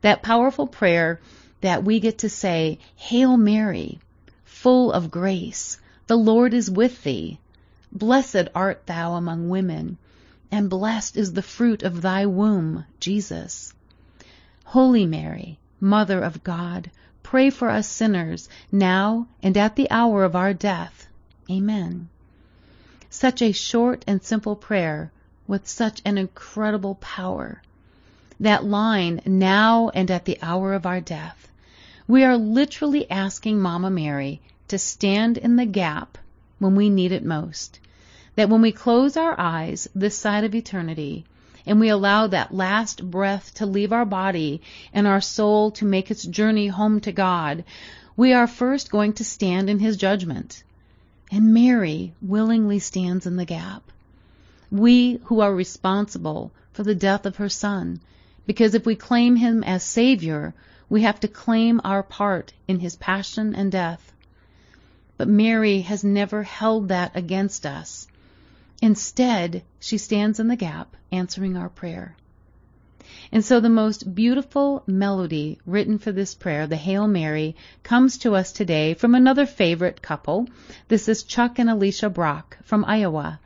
That 0.00 0.22
powerful 0.22 0.66
prayer 0.66 1.20
that 1.60 1.84
we 1.84 2.00
get 2.00 2.18
to 2.18 2.28
say, 2.28 2.78
Hail 2.96 3.36
Mary, 3.36 3.98
full 4.44 4.92
of 4.92 5.10
grace, 5.10 5.78
the 6.06 6.16
Lord 6.16 6.54
is 6.54 6.70
with 6.70 7.02
thee. 7.02 7.38
Blessed 7.92 8.48
art 8.54 8.86
thou 8.86 9.14
among 9.14 9.48
women, 9.48 9.98
and 10.50 10.70
blessed 10.70 11.16
is 11.16 11.32
the 11.32 11.42
fruit 11.42 11.82
of 11.82 12.00
thy 12.00 12.24
womb, 12.24 12.84
Jesus. 13.00 13.74
Holy 14.64 15.04
Mary, 15.04 15.58
Mother 15.80 16.22
of 16.22 16.44
God, 16.44 16.90
pray 17.28 17.50
for 17.50 17.68
us 17.68 17.86
sinners, 17.86 18.48
now 18.72 19.26
and 19.42 19.54
at 19.58 19.76
the 19.76 19.90
hour 19.90 20.24
of 20.24 20.34
our 20.34 20.54
death. 20.54 21.06
Amen. 21.50 22.08
Such 23.10 23.42
a 23.42 23.52
short 23.52 24.02
and 24.06 24.22
simple 24.22 24.56
prayer 24.56 25.12
with 25.46 25.68
such 25.68 26.00
an 26.06 26.16
incredible 26.16 26.94
power. 26.94 27.60
That 28.40 28.64
line, 28.64 29.20
now 29.26 29.90
and 29.90 30.10
at 30.10 30.24
the 30.24 30.38
hour 30.40 30.72
of 30.72 30.86
our 30.86 31.02
death, 31.02 31.50
we 32.06 32.24
are 32.24 32.38
literally 32.38 33.10
asking 33.10 33.60
Mama 33.60 33.90
Mary 33.90 34.40
to 34.68 34.78
stand 34.78 35.36
in 35.36 35.56
the 35.56 35.66
gap 35.66 36.16
when 36.58 36.76
we 36.76 36.88
need 36.88 37.12
it 37.12 37.26
most. 37.26 37.78
That 38.36 38.48
when 38.48 38.62
we 38.62 38.72
close 38.72 39.18
our 39.18 39.38
eyes 39.38 39.86
this 39.94 40.16
side 40.16 40.44
of 40.44 40.54
eternity, 40.54 41.26
and 41.66 41.80
we 41.80 41.88
allow 41.88 42.26
that 42.26 42.54
last 42.54 43.10
breath 43.10 43.54
to 43.54 43.66
leave 43.66 43.92
our 43.92 44.04
body 44.04 44.60
and 44.92 45.06
our 45.06 45.20
soul 45.20 45.70
to 45.72 45.84
make 45.84 46.10
its 46.10 46.24
journey 46.24 46.68
home 46.68 47.00
to 47.00 47.12
God, 47.12 47.64
we 48.16 48.32
are 48.32 48.46
first 48.46 48.90
going 48.90 49.12
to 49.14 49.24
stand 49.24 49.70
in 49.70 49.78
His 49.78 49.96
judgment. 49.96 50.62
And 51.30 51.54
Mary 51.54 52.12
willingly 52.22 52.78
stands 52.78 53.26
in 53.26 53.36
the 53.36 53.44
gap 53.44 53.82
we 54.70 55.18
who 55.24 55.40
are 55.40 55.54
responsible 55.54 56.52
for 56.72 56.82
the 56.82 56.94
death 56.94 57.24
of 57.24 57.36
her 57.36 57.48
son. 57.48 58.00
Because 58.46 58.74
if 58.74 58.84
we 58.84 58.96
claim 58.96 59.36
him 59.36 59.64
as 59.64 59.82
Savior, 59.82 60.54
we 60.88 61.02
have 61.02 61.20
to 61.20 61.28
claim 61.28 61.80
our 61.84 62.02
part 62.02 62.52
in 62.66 62.80
his 62.80 62.96
passion 62.96 63.54
and 63.54 63.72
death. 63.72 64.12
But 65.16 65.28
Mary 65.28 65.80
has 65.80 66.04
never 66.04 66.42
held 66.42 66.88
that 66.88 67.16
against 67.16 67.66
us. 67.66 68.07
Instead, 68.80 69.62
she 69.80 69.98
stands 69.98 70.40
in 70.40 70.48
the 70.48 70.56
gap, 70.56 70.96
answering 71.10 71.56
our 71.56 71.68
prayer. 71.68 72.16
And 73.32 73.44
so 73.44 73.60
the 73.60 73.68
most 73.68 74.14
beautiful 74.14 74.82
melody 74.86 75.58
written 75.66 75.98
for 75.98 76.12
this 76.12 76.34
prayer, 76.34 76.66
the 76.66 76.76
Hail 76.76 77.06
Mary, 77.06 77.56
comes 77.82 78.18
to 78.18 78.34
us 78.34 78.52
today 78.52 78.94
from 78.94 79.14
another 79.14 79.46
favorite 79.46 80.02
couple. 80.02 80.48
This 80.88 81.08
is 81.08 81.22
Chuck 81.22 81.58
and 81.58 81.68
Alicia 81.68 82.10
Brock 82.10 82.58
from 82.62 82.84
Iowa 82.84 83.40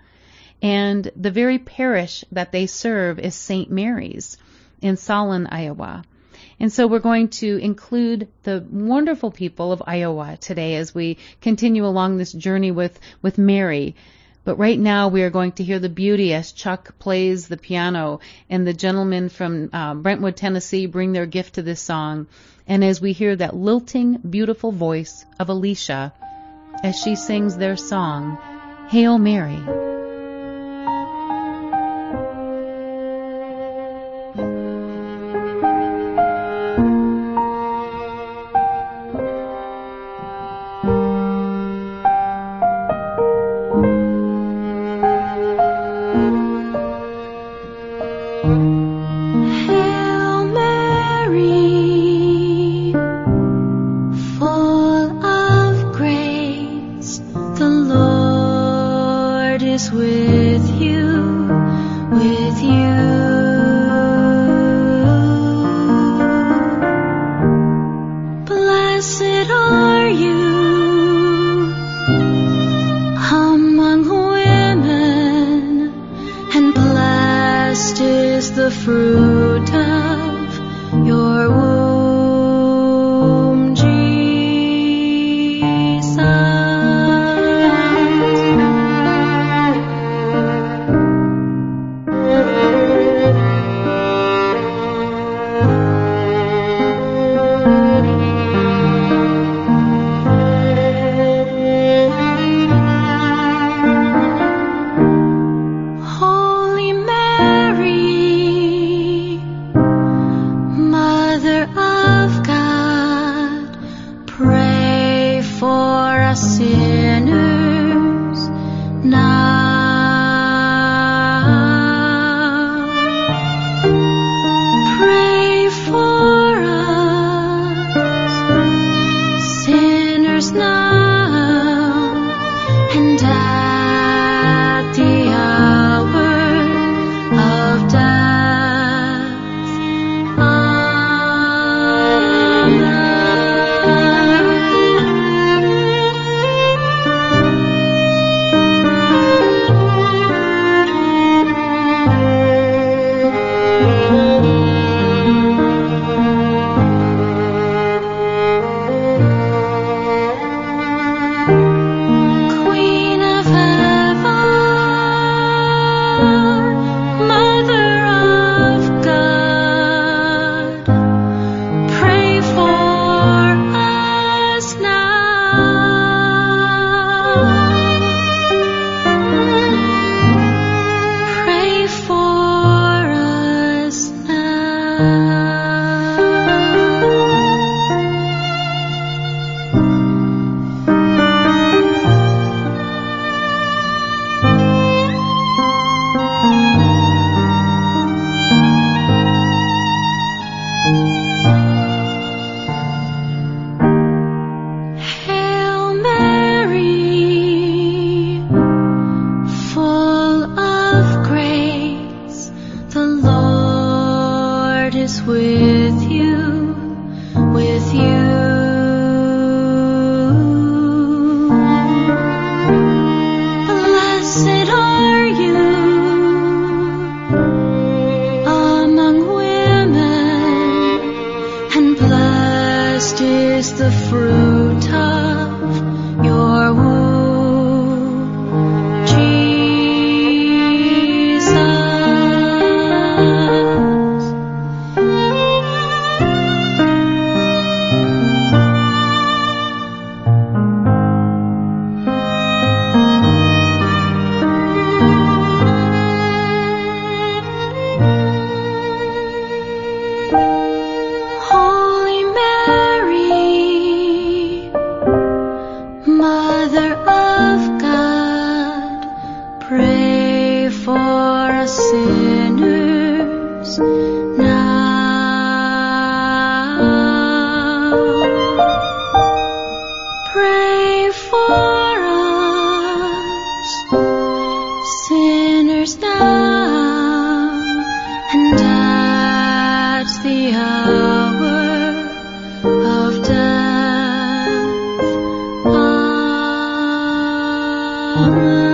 and 0.62 1.10
the 1.16 1.32
very 1.32 1.58
parish 1.58 2.24
that 2.30 2.52
they 2.52 2.66
serve 2.66 3.18
is 3.18 3.34
St. 3.34 3.70
Mary's 3.70 4.38
in 4.80 4.96
Solon, 4.96 5.48
Iowa. 5.50 6.04
And 6.60 6.72
so 6.72 6.86
we're 6.86 7.00
going 7.00 7.28
to 7.28 7.56
include 7.56 8.28
the 8.44 8.64
wonderful 8.70 9.32
people 9.32 9.72
of 9.72 9.82
Iowa 9.84 10.38
today 10.40 10.76
as 10.76 10.94
we 10.94 11.18
continue 11.40 11.84
along 11.84 12.16
this 12.16 12.32
journey 12.32 12.70
with, 12.70 12.98
with 13.20 13.38
Mary. 13.38 13.96
But 14.44 14.58
right 14.58 14.78
now 14.78 15.08
we 15.08 15.22
are 15.22 15.30
going 15.30 15.52
to 15.52 15.64
hear 15.64 15.78
the 15.78 15.88
beauty 15.88 16.34
as 16.34 16.52
Chuck 16.52 16.98
plays 16.98 17.46
the 17.46 17.56
piano 17.56 18.20
and 18.50 18.66
the 18.66 18.72
gentlemen 18.72 19.28
from 19.28 19.70
uh, 19.72 19.94
Brentwood, 19.94 20.36
Tennessee 20.36 20.86
bring 20.86 21.12
their 21.12 21.26
gift 21.26 21.54
to 21.54 21.62
this 21.62 21.80
song. 21.80 22.26
And 22.66 22.84
as 22.84 23.00
we 23.00 23.12
hear 23.12 23.36
that 23.36 23.54
lilting, 23.54 24.18
beautiful 24.18 24.72
voice 24.72 25.24
of 25.38 25.48
Alicia 25.48 26.12
as 26.82 26.98
she 26.98 27.14
sings 27.14 27.56
their 27.56 27.76
song, 27.76 28.38
Hail 28.88 29.18
Mary. 29.18 29.60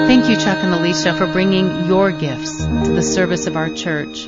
Thank 0.09 0.29
you, 0.29 0.37
Chuck 0.37 0.59
and 0.65 0.75
Alicia, 0.75 1.15
for 1.15 1.27
bringing 1.33 1.87
your 1.87 2.11
gifts 2.11 2.65
to 2.65 2.93
the 2.93 3.03
service 3.03 3.47
of 3.47 3.57
our 3.57 3.71
church. 3.71 4.27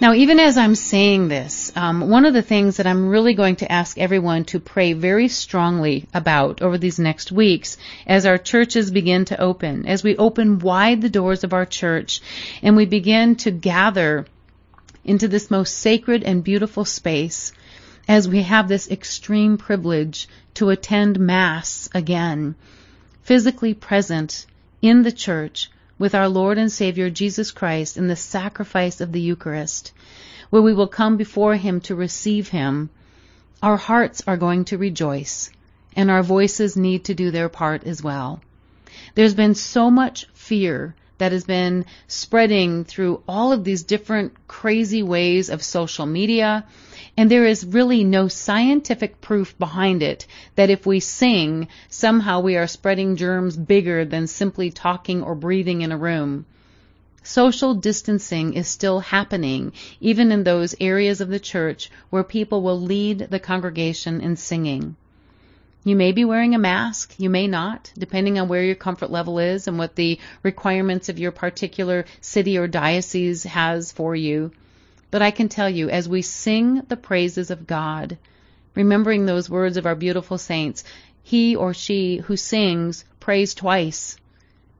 Now, 0.00 0.14
even 0.14 0.40
as 0.40 0.56
I'm 0.56 0.74
saying 0.74 1.28
this, 1.28 1.70
um, 1.76 2.08
one 2.08 2.24
of 2.24 2.34
the 2.34 2.42
things 2.42 2.78
that 2.78 2.86
I'm 2.86 3.10
really 3.10 3.34
going 3.34 3.56
to 3.56 3.70
ask 3.70 3.98
everyone 3.98 4.44
to 4.46 4.58
pray 4.58 4.94
very 4.94 5.28
strongly 5.28 6.06
about 6.14 6.62
over 6.62 6.78
these 6.78 6.98
next 6.98 7.30
weeks 7.30 7.76
as 8.06 8.26
our 8.26 8.38
churches 8.38 8.90
begin 8.90 9.26
to 9.26 9.38
open, 9.38 9.86
as 9.86 10.02
we 10.02 10.16
open 10.16 10.58
wide 10.58 11.02
the 11.02 11.10
doors 11.10 11.44
of 11.44 11.52
our 11.52 11.66
church 11.66 12.22
and 12.62 12.76
we 12.76 12.86
begin 12.86 13.36
to 13.36 13.50
gather 13.50 14.26
into 15.04 15.28
this 15.28 15.50
most 15.50 15.78
sacred 15.78 16.22
and 16.22 16.44
beautiful 16.44 16.84
space 16.84 17.52
as 18.08 18.28
we 18.28 18.42
have 18.42 18.68
this 18.68 18.90
extreme 18.90 19.56
privilege 19.56 20.28
to 20.54 20.70
attend 20.70 21.18
Mass 21.18 21.88
again, 21.94 22.54
physically 23.22 23.74
present 23.74 24.46
in 24.82 25.02
the 25.02 25.12
church 25.12 25.70
with 25.98 26.14
our 26.14 26.28
Lord 26.28 26.58
and 26.58 26.72
Savior 26.72 27.10
Jesus 27.10 27.50
Christ 27.50 27.96
in 27.96 28.08
the 28.08 28.16
sacrifice 28.16 29.00
of 29.00 29.12
the 29.12 29.20
Eucharist, 29.20 29.92
where 30.48 30.62
we 30.62 30.74
will 30.74 30.88
come 30.88 31.16
before 31.16 31.56
Him 31.56 31.80
to 31.82 31.94
receive 31.94 32.48
Him, 32.48 32.90
our 33.62 33.76
hearts 33.76 34.22
are 34.26 34.38
going 34.38 34.64
to 34.66 34.78
rejoice, 34.78 35.50
and 35.94 36.10
our 36.10 36.22
voices 36.22 36.76
need 36.76 37.04
to 37.04 37.14
do 37.14 37.30
their 37.30 37.48
part 37.48 37.84
as 37.84 38.02
well. 38.02 38.40
There's 39.14 39.34
been 39.34 39.54
so 39.54 39.90
much 39.90 40.26
fear 40.32 40.94
that 41.20 41.32
has 41.32 41.44
been 41.44 41.86
spreading 42.08 42.84
through 42.84 43.22
all 43.28 43.52
of 43.52 43.64
these 43.64 43.84
different 43.84 44.34
crazy 44.48 45.02
ways 45.02 45.48
of 45.48 45.62
social 45.62 46.04
media 46.04 46.64
and 47.16 47.30
there 47.30 47.44
is 47.44 47.66
really 47.66 48.02
no 48.02 48.28
scientific 48.28 49.20
proof 49.20 49.58
behind 49.58 50.02
it 50.02 50.26
that 50.54 50.70
if 50.70 50.86
we 50.86 51.00
sing, 51.00 51.68
somehow 51.88 52.40
we 52.40 52.56
are 52.56 52.66
spreading 52.66 53.16
germs 53.16 53.56
bigger 53.56 54.04
than 54.04 54.26
simply 54.26 54.70
talking 54.70 55.22
or 55.22 55.34
breathing 55.34 55.82
in 55.82 55.92
a 55.92 55.98
room. 55.98 56.46
Social 57.22 57.74
distancing 57.74 58.54
is 58.54 58.68
still 58.68 59.00
happening, 59.00 59.72
even 60.00 60.32
in 60.32 60.44
those 60.44 60.74
areas 60.80 61.20
of 61.20 61.28
the 61.28 61.40
church 61.40 61.90
where 62.08 62.24
people 62.24 62.62
will 62.62 62.80
lead 62.80 63.28
the 63.30 63.38
congregation 63.38 64.20
in 64.22 64.36
singing. 64.36 64.96
You 65.82 65.96
may 65.96 66.12
be 66.12 66.26
wearing 66.26 66.54
a 66.54 66.58
mask, 66.58 67.14
you 67.16 67.30
may 67.30 67.46
not, 67.46 67.90
depending 67.96 68.38
on 68.38 68.48
where 68.48 68.62
your 68.62 68.74
comfort 68.74 69.10
level 69.10 69.38
is 69.38 69.66
and 69.66 69.78
what 69.78 69.96
the 69.96 70.18
requirements 70.42 71.08
of 71.08 71.18
your 71.18 71.32
particular 71.32 72.04
city 72.20 72.58
or 72.58 72.68
diocese 72.68 73.44
has 73.44 73.90
for 73.90 74.14
you. 74.14 74.52
But 75.10 75.22
I 75.22 75.30
can 75.30 75.48
tell 75.48 75.70
you, 75.70 75.88
as 75.88 76.06
we 76.06 76.20
sing 76.20 76.82
the 76.88 76.98
praises 76.98 77.50
of 77.50 77.66
God, 77.66 78.18
remembering 78.74 79.24
those 79.24 79.48
words 79.48 79.78
of 79.78 79.86
our 79.86 79.94
beautiful 79.94 80.36
saints, 80.36 80.84
he 81.22 81.56
or 81.56 81.72
she 81.72 82.18
who 82.18 82.36
sings 82.36 83.06
prays 83.18 83.54
twice. 83.54 84.18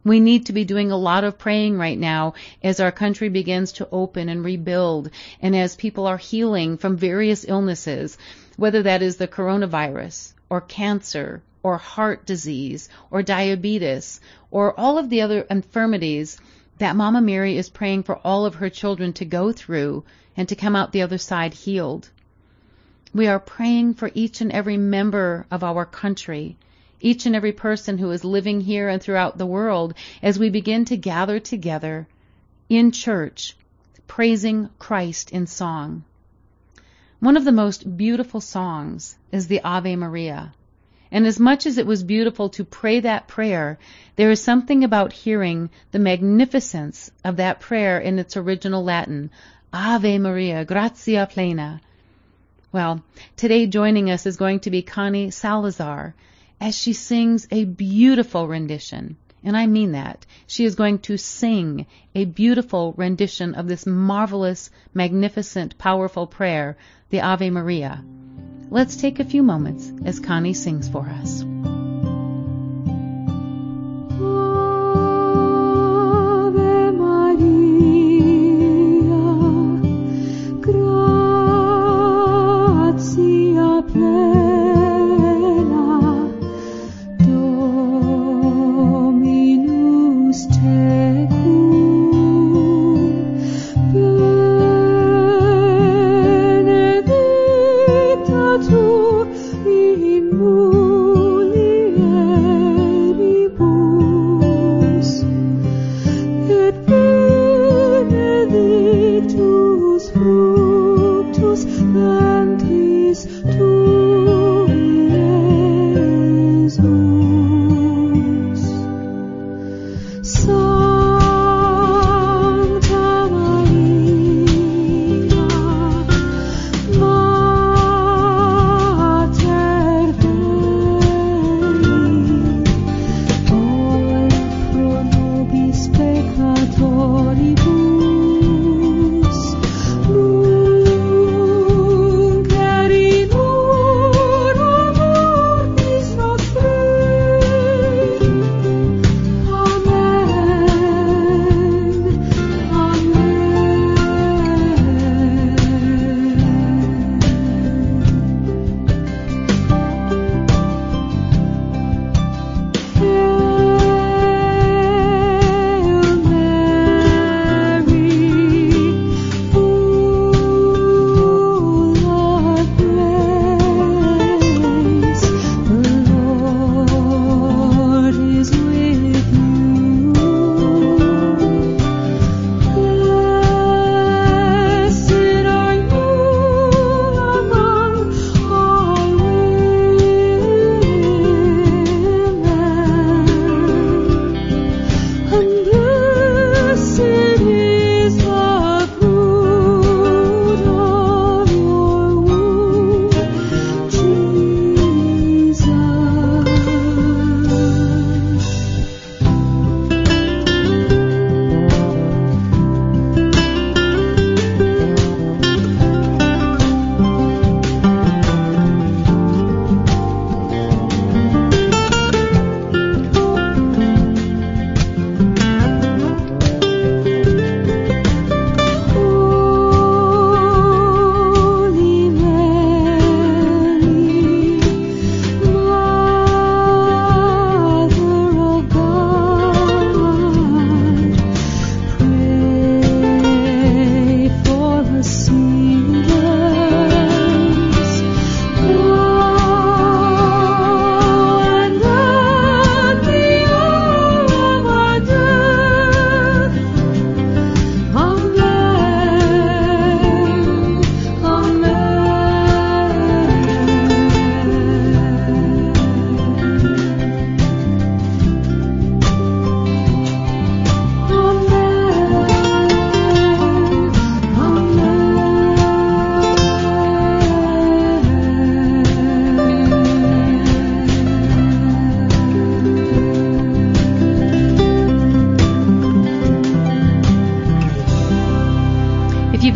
We 0.05 0.21
need 0.21 0.47
to 0.47 0.53
be 0.53 0.67
doing 0.67 0.91
a 0.91 0.99
lot 0.99 1.25
of 1.25 1.39
praying 1.39 1.79
right 1.79 1.99
now 1.99 2.35
as 2.63 2.79
our 2.79 2.93
country 2.93 3.31
begins 3.31 3.73
to 3.73 3.89
open 3.91 4.29
and 4.29 4.45
rebuild 4.45 5.09
and 5.41 5.57
as 5.57 5.77
people 5.77 6.07
are 6.07 6.19
healing 6.19 6.77
from 6.77 6.99
various 6.99 7.47
illnesses, 7.49 8.19
whether 8.59 8.83
that 8.83 9.01
is 9.01 9.17
the 9.17 9.29
coronavirus 9.29 10.35
or 10.51 10.61
cancer 10.61 11.43
or 11.63 11.79
heart 11.79 12.27
disease 12.27 12.89
or 13.11 13.23
diabetes 13.23 14.21
or 14.51 14.79
all 14.79 14.99
of 14.99 15.09
the 15.09 15.21
other 15.23 15.43
infirmities 15.43 16.39
that 16.79 16.97
Mama 16.97 17.21
Mary 17.21 17.57
is 17.57 17.69
praying 17.69 18.03
for 18.03 18.17
all 18.25 18.45
of 18.45 18.57
her 18.57 18.71
children 18.71 19.13
to 19.13 19.25
go 19.25 19.53
through 19.53 20.03
and 20.37 20.49
to 20.49 20.57
come 20.57 20.75
out 20.75 20.93
the 20.93 21.03
other 21.03 21.19
side 21.19 21.55
healed. 21.55 22.09
We 23.13 23.27
are 23.27 23.39
praying 23.39 23.95
for 23.95 24.11
each 24.15 24.41
and 24.41 24.51
every 24.51 24.77
member 24.77 25.47
of 25.51 25.63
our 25.63 25.85
country, 25.85 26.57
each 27.01 27.27
and 27.27 27.37
every 27.37 27.53
person 27.53 27.99
who 27.99 28.11
is 28.11 28.25
living 28.25 28.61
here 28.61 28.89
and 28.89 29.03
throughout 29.03 29.37
the 29.37 29.47
world 29.47 29.95
as 30.23 30.39
we 30.39 30.49
begin 30.49 30.85
to 30.87 30.97
gather 30.97 31.39
together 31.39 32.09
in 32.69 32.93
church, 32.93 33.57
praising 34.07 34.71
Christ 34.79 35.31
in 35.31 35.47
song. 35.47 36.05
One 37.21 37.37
of 37.37 37.45
the 37.45 37.53
most 37.53 37.99
beautiful 37.99 38.41
songs 38.41 39.19
is 39.31 39.47
the 39.47 39.61
Ave 39.63 39.95
Maria. 39.97 40.55
And 41.13 41.27
as 41.27 41.39
much 41.39 41.67
as 41.67 41.77
it 41.77 41.87
was 41.87 42.03
beautiful 42.03 42.49
to 42.51 42.65
pray 42.65 43.01
that 43.01 43.29
prayer, 43.29 43.79
there 44.17 44.31
is 44.31 44.43
something 44.43 44.85
about 44.85 45.13
hearing 45.13 45.69
the 45.93 45.99
magnificence 45.99 47.11
of 47.23 47.37
that 47.37 47.61
prayer 47.61 47.99
in 47.99 48.19
its 48.19 48.39
original 48.39 48.83
Latin, 48.83 49.31
Ave 49.71 50.19
Maria, 50.19 50.65
gratia 50.65 51.29
plena. 51.31 51.83
Well, 52.73 53.03
today 53.37 53.67
joining 53.67 54.11
us 54.11 54.25
is 54.25 54.39
going 54.39 54.61
to 54.61 54.71
be 54.71 54.81
Connie 54.81 55.31
Salazar 55.31 56.15
as 56.59 56.75
she 56.75 56.95
sings 56.95 57.47
a 57.51 57.65
beautiful 57.65 58.49
rendition. 58.49 59.19
And 59.43 59.57
I 59.57 59.67
mean 59.67 59.93
that. 59.93 60.27
She 60.47 60.65
is 60.65 60.75
going 60.75 60.99
to 61.01 61.17
sing 61.17 61.87
a 62.15 62.25
beautiful 62.25 62.95
rendition 62.97 63.55
of 63.55 63.69
this 63.69 63.87
marvelous, 63.87 64.71
magnificent, 64.93 65.79
powerful 65.79 66.27
prayer, 66.27 66.77
the 67.11 67.23
Ave 67.23 67.51
Maria. 67.51 68.05
Let's 68.71 68.97
take 68.97 69.19
a 69.19 69.25
few 69.25 69.43
moments 69.43 69.93
as 70.05 70.21
Connie 70.21 70.55
sings 70.55 70.89
for 70.89 71.09
us. 71.09 71.45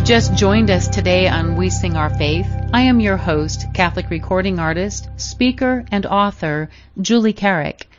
Just 0.05 0.33
joined 0.35 0.69
us 0.69 0.87
today 0.87 1.27
on 1.27 1.55
We 1.55 1.71
Sing 1.71 1.97
Our 1.97 2.11
Faith, 2.11 2.45
I 2.71 2.81
am 2.81 2.99
your 2.99 3.17
host, 3.17 3.65
Catholic 3.73 4.11
recording 4.11 4.59
artist, 4.59 5.09
speaker, 5.17 5.83
and 5.89 6.05
author, 6.05 6.69
Julie 7.01 7.33
Carrick. 7.33 7.89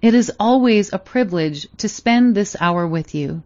It 0.00 0.12
is 0.12 0.32
always 0.40 0.92
a 0.92 0.98
privilege 0.98 1.68
to 1.76 1.88
spend 1.88 2.34
this 2.34 2.56
hour 2.58 2.84
with 2.84 3.14
you. 3.14 3.44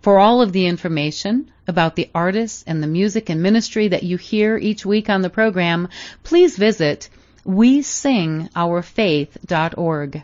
For 0.00 0.20
all 0.20 0.40
of 0.40 0.52
the 0.52 0.66
information 0.66 1.50
about 1.66 1.96
the 1.96 2.08
artists 2.14 2.62
and 2.64 2.80
the 2.80 2.86
music 2.86 3.28
and 3.28 3.42
ministry 3.42 3.88
that 3.88 4.04
you 4.04 4.18
hear 4.18 4.56
each 4.56 4.86
week 4.86 5.10
on 5.10 5.22
the 5.22 5.30
program, 5.30 5.88
please 6.22 6.56
visit 6.56 7.08
wesingourfaith.org. 7.44 10.22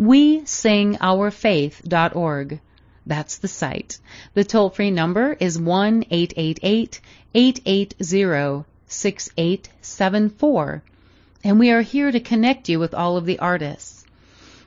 wesingourfaith.org. 0.00 2.60
That's 3.08 3.38
the 3.38 3.48
site. 3.48 3.98
The 4.34 4.44
toll 4.44 4.68
free 4.68 4.90
number 4.90 5.32
is 5.40 5.58
1 5.58 6.04
888 6.10 7.00
880 7.34 8.64
6874. 8.86 10.82
And 11.42 11.58
we 11.58 11.70
are 11.70 11.80
here 11.80 12.12
to 12.12 12.20
connect 12.20 12.68
you 12.68 12.78
with 12.78 12.92
all 12.92 13.16
of 13.16 13.24
the 13.24 13.38
artists. 13.38 14.04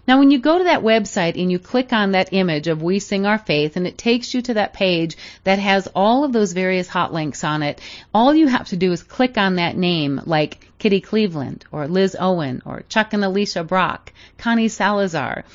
Now, 0.07 0.17
when 0.17 0.31
you 0.31 0.39
go 0.39 0.57
to 0.57 0.63
that 0.63 0.81
website 0.81 1.39
and 1.39 1.51
you 1.51 1.59
click 1.59 1.93
on 1.93 2.13
that 2.13 2.33
image 2.33 2.67
of 2.67 2.81
We 2.81 2.97
Sing 2.97 3.27
Our 3.27 3.37
Faith, 3.37 3.77
and 3.77 3.85
it 3.85 3.99
takes 3.99 4.33
you 4.33 4.41
to 4.41 4.55
that 4.55 4.73
page 4.73 5.15
that 5.43 5.59
has 5.59 5.87
all 5.93 6.23
of 6.23 6.33
those 6.33 6.53
various 6.53 6.87
hot 6.87 7.13
links 7.13 7.43
on 7.43 7.61
it, 7.61 7.79
all 8.11 8.33
you 8.33 8.47
have 8.47 8.69
to 8.69 8.75
do 8.75 8.91
is 8.91 9.03
click 9.03 9.37
on 9.37 9.57
that 9.57 9.77
name, 9.77 10.19
like 10.25 10.67
Kitty 10.79 11.01
Cleveland, 11.01 11.65
or 11.71 11.87
Liz 11.87 12.17
Owen, 12.19 12.63
or 12.65 12.81
Chuck 12.89 13.13
and 13.13 13.23
Alicia 13.23 13.63
Brock, 13.63 14.11
Connie 14.39 14.67
Salazar 14.67 15.45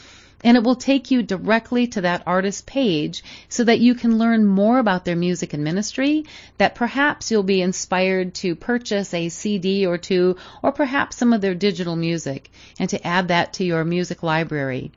and 0.46 0.56
it 0.56 0.62
will 0.62 0.76
take 0.76 1.10
you 1.10 1.24
directly 1.24 1.88
to 1.88 2.02
that 2.02 2.22
artist's 2.24 2.62
page 2.62 3.24
so 3.48 3.64
that 3.64 3.80
you 3.80 3.96
can 3.96 4.16
learn 4.16 4.46
more 4.46 4.78
about 4.78 5.04
their 5.04 5.16
music 5.16 5.52
and 5.52 5.64
ministry, 5.64 6.24
that 6.56 6.76
perhaps 6.76 7.32
you'll 7.32 7.42
be 7.42 7.60
inspired 7.60 8.32
to 8.32 8.54
purchase 8.54 9.12
a 9.12 9.28
CD 9.28 9.84
or 9.86 9.98
two, 9.98 10.36
or 10.62 10.70
perhaps 10.70 11.16
some 11.16 11.32
of 11.32 11.40
their 11.40 11.56
digital 11.56 11.96
music, 11.96 12.48
and 12.78 12.88
to 12.88 13.04
add 13.04 13.26
that 13.26 13.54
to 13.54 13.64
your 13.64 13.84
music 13.84 14.22
library. 14.22 14.92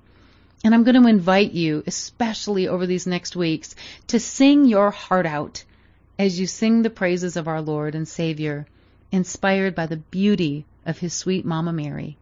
And 0.63 0.75
I'm 0.75 0.83
going 0.83 1.01
to 1.01 1.09
invite 1.09 1.51
you, 1.51 1.83
especially 1.87 2.67
over 2.67 2.85
these 2.85 3.07
next 3.07 3.35
weeks, 3.35 3.73
to 4.09 4.19
sing 4.19 4.65
your 4.65 4.91
heart 4.91 5.25
out 5.25 5.63
as 6.19 6.39
you 6.39 6.45
sing 6.45 6.83
the 6.83 6.91
praises 6.91 7.35
of 7.35 7.47
our 7.47 7.61
Lord 7.61 7.95
and 7.95 8.07
Savior, 8.07 8.67
inspired 9.11 9.73
by 9.73 9.87
the 9.87 9.97
beauty 9.97 10.65
of 10.85 10.99
His 10.99 11.15
sweet 11.15 11.43
Mama 11.43 11.73
Mary. 11.73 12.17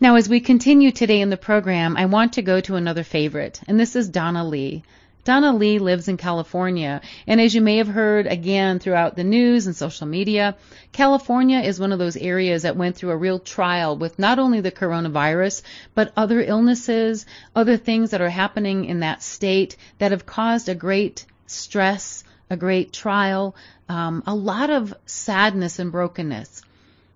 Now, 0.00 0.16
as 0.16 0.28
we 0.28 0.40
continue 0.40 0.90
today 0.90 1.20
in 1.20 1.30
the 1.30 1.36
program, 1.36 1.96
I 1.96 2.06
want 2.06 2.32
to 2.32 2.42
go 2.42 2.60
to 2.60 2.74
another 2.74 3.04
favorite, 3.04 3.60
and 3.68 3.78
this 3.78 3.94
is 3.94 4.08
Donna 4.08 4.44
Lee. 4.44 4.82
Donna 5.22 5.54
Lee 5.54 5.78
lives 5.78 6.08
in 6.08 6.16
California, 6.16 7.00
and 7.28 7.40
as 7.40 7.54
you 7.54 7.60
may 7.60 7.76
have 7.76 7.86
heard 7.86 8.26
again 8.26 8.80
throughout 8.80 9.14
the 9.14 9.22
news 9.22 9.66
and 9.68 9.76
social 9.76 10.08
media, 10.08 10.56
California 10.90 11.60
is 11.60 11.78
one 11.78 11.92
of 11.92 12.00
those 12.00 12.16
areas 12.16 12.62
that 12.62 12.76
went 12.76 12.96
through 12.96 13.12
a 13.12 13.16
real 13.16 13.38
trial 13.38 13.96
with 13.96 14.18
not 14.18 14.40
only 14.40 14.60
the 14.60 14.72
coronavirus, 14.72 15.62
but 15.94 16.12
other 16.16 16.42
illnesses, 16.42 17.24
other 17.54 17.76
things 17.76 18.10
that 18.10 18.20
are 18.20 18.28
happening 18.28 18.86
in 18.86 19.00
that 19.00 19.22
state 19.22 19.76
that 19.98 20.10
have 20.10 20.26
caused 20.26 20.68
a 20.68 20.74
great 20.74 21.24
stress, 21.46 22.24
a 22.50 22.56
great 22.56 22.92
trial, 22.92 23.54
um, 23.88 24.24
a 24.26 24.34
lot 24.34 24.70
of 24.70 24.92
sadness 25.06 25.78
and 25.78 25.92
brokenness. 25.92 26.62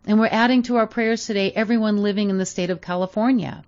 And 0.06 0.18
we're 0.18 0.26
adding 0.26 0.62
to 0.64 0.76
our 0.76 0.86
prayers 0.86 1.26
today 1.26 1.52
everyone 1.52 1.98
living 1.98 2.30
in 2.30 2.38
the 2.38 2.46
state 2.46 2.70
of 2.70 2.80
California. 2.80 3.64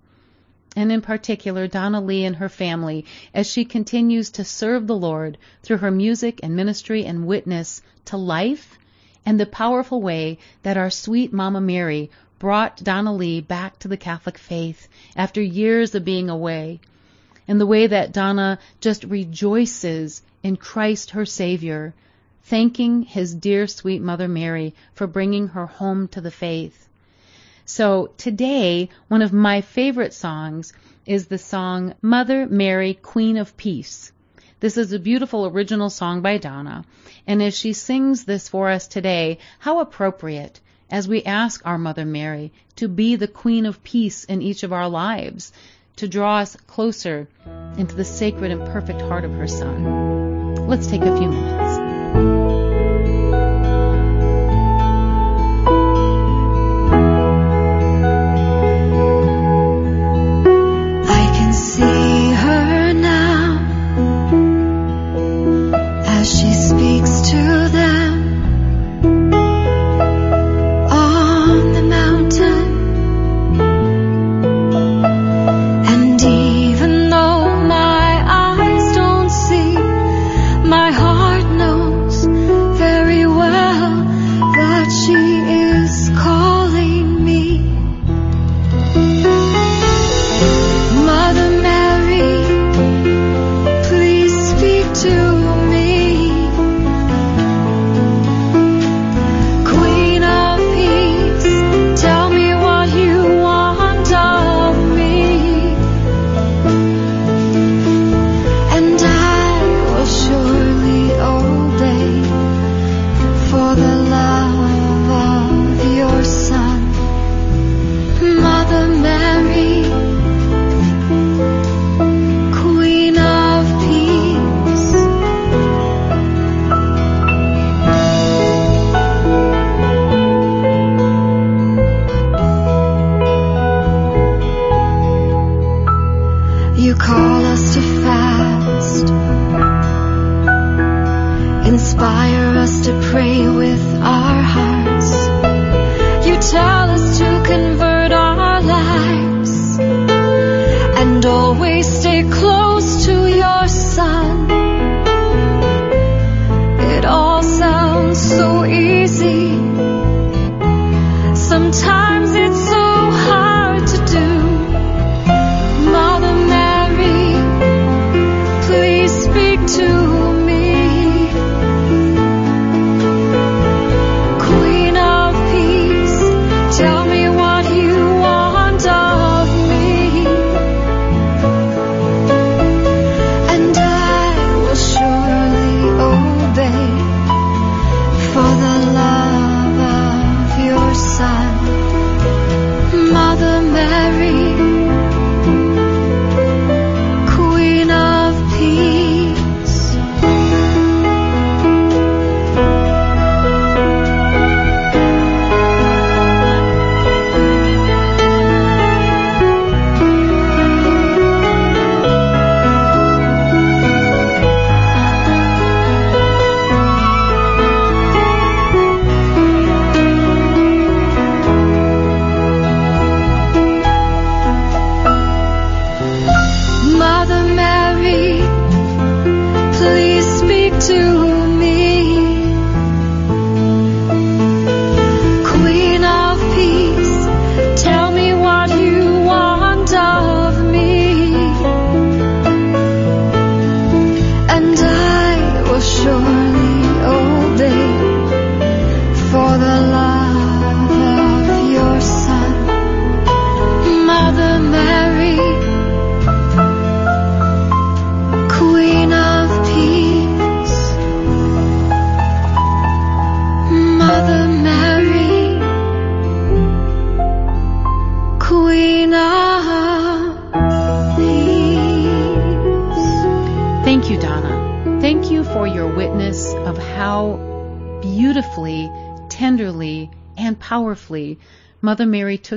And 0.75 0.91
in 0.91 1.01
particular, 1.01 1.67
Donna 1.67 2.01
Lee 2.01 2.23
and 2.23 2.37
her 2.37 2.49
family 2.49 3.05
as 3.33 3.49
she 3.51 3.65
continues 3.65 4.31
to 4.31 4.45
serve 4.45 4.87
the 4.87 4.97
Lord 4.97 5.37
through 5.63 5.77
her 5.77 5.91
music 5.91 6.39
and 6.41 6.55
ministry 6.55 7.05
and 7.05 7.27
witness 7.27 7.81
to 8.05 8.17
life 8.17 8.79
and 9.25 9.39
the 9.39 9.45
powerful 9.45 10.01
way 10.01 10.39
that 10.63 10.77
our 10.77 10.89
sweet 10.89 11.31
Mama 11.31 11.61
Mary 11.61 12.09
brought 12.39 12.83
Donna 12.83 13.13
Lee 13.13 13.41
back 13.41 13.77
to 13.79 13.87
the 13.87 13.97
Catholic 13.97 14.37
faith 14.37 14.87
after 15.15 15.41
years 15.41 15.93
of 15.93 16.05
being 16.05 16.29
away. 16.29 16.79
And 17.47 17.59
the 17.59 17.67
way 17.67 17.85
that 17.85 18.13
Donna 18.13 18.57
just 18.79 19.03
rejoices 19.03 20.23
in 20.41 20.55
Christ 20.55 21.11
her 21.11 21.25
Savior 21.25 21.93
thanking 22.51 23.03
his 23.03 23.33
dear 23.33 23.65
sweet 23.65 24.01
Mother 24.01 24.27
Mary 24.27 24.75
for 24.93 25.07
bringing 25.07 25.47
her 25.47 25.67
home 25.67 26.09
to 26.09 26.19
the 26.19 26.29
faith. 26.29 26.85
So 27.63 28.09
today, 28.17 28.89
one 29.07 29.21
of 29.21 29.31
my 29.31 29.61
favorite 29.61 30.13
songs 30.13 30.73
is 31.05 31.27
the 31.27 31.37
song 31.37 31.93
Mother 32.01 32.45
Mary, 32.47 32.93
Queen 32.93 33.37
of 33.37 33.55
Peace. 33.55 34.11
This 34.59 34.75
is 34.75 34.91
a 34.91 34.99
beautiful 34.99 35.45
original 35.45 35.89
song 35.89 36.21
by 36.21 36.39
Donna, 36.39 36.83
and 37.25 37.41
as 37.41 37.57
she 37.57 37.71
sings 37.71 38.25
this 38.25 38.49
for 38.49 38.69
us 38.69 38.85
today, 38.85 39.37
how 39.59 39.79
appropriate 39.79 40.59
as 40.89 41.07
we 41.07 41.23
ask 41.23 41.61
our 41.65 41.77
Mother 41.77 42.05
Mary 42.05 42.51
to 42.75 42.89
be 42.89 43.15
the 43.15 43.29
Queen 43.29 43.65
of 43.65 43.81
Peace 43.81 44.25
in 44.25 44.41
each 44.41 44.63
of 44.63 44.73
our 44.73 44.89
lives, 44.89 45.53
to 45.95 46.05
draw 46.05 46.39
us 46.39 46.57
closer 46.67 47.29
into 47.77 47.95
the 47.95 48.03
sacred 48.03 48.51
and 48.51 48.65
perfect 48.73 48.99
heart 49.03 49.23
of 49.23 49.31
her 49.35 49.47
Son. 49.47 50.67
Let's 50.67 50.87
take 50.87 51.01
a 51.01 51.17
few 51.17 51.29
minutes. 51.29 51.70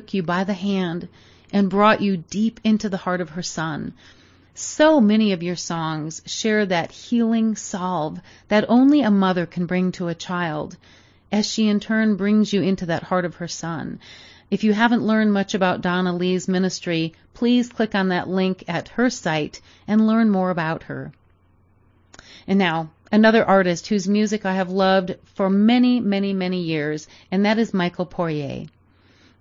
Took 0.05 0.13
you 0.13 0.23
by 0.23 0.45
the 0.45 0.53
hand 0.53 1.09
and 1.51 1.71
brought 1.71 2.03
you 2.03 2.19
deep 2.19 2.61
into 2.63 2.91
the 2.91 2.99
heart 2.99 3.23
of 3.23 3.31
her 3.31 3.43
Son. 3.43 3.95
So 4.55 5.01
many 5.01 5.33
of 5.33 5.43
your 5.43 5.57
songs 5.57 6.21
share 6.27 6.67
that 6.67 6.93
healing 6.93 7.57
salve 7.57 8.21
that 8.49 8.67
only 8.69 9.01
a 9.01 9.11
mother 9.11 9.47
can 9.47 9.65
bring 9.65 9.93
to 9.93 10.09
a 10.09 10.15
child, 10.15 10.77
as 11.33 11.51
she 11.51 11.69
in 11.69 11.81
turn 11.81 12.17
brings 12.17 12.53
you 12.53 12.61
into 12.61 12.85
that 12.85 13.05
heart 13.05 13.25
of 13.25 13.37
her 13.37 13.49
Son. 13.49 13.99
If 14.51 14.63
you 14.63 14.75
haven't 14.75 15.07
learned 15.07 15.33
much 15.33 15.55
about 15.55 15.81
Donna 15.81 16.15
Lee's 16.15 16.49
ministry, 16.49 17.15
please 17.33 17.71
click 17.71 17.95
on 17.95 18.09
that 18.09 18.29
link 18.29 18.63
at 18.69 18.89
her 18.89 19.09
site 19.09 19.63
and 19.89 20.07
learn 20.07 20.29
more 20.29 20.51
about 20.51 20.83
her. 20.83 21.13
And 22.47 22.59
now, 22.59 22.91
another 23.11 23.43
artist 23.43 23.87
whose 23.87 24.07
music 24.07 24.45
I 24.45 24.53
have 24.53 24.69
loved 24.69 25.17
for 25.35 25.49
many, 25.49 25.99
many, 25.99 26.35
many 26.35 26.61
years, 26.61 27.09
and 27.31 27.47
that 27.47 27.59
is 27.59 27.73
Michael 27.73 28.05
Poirier. 28.05 28.67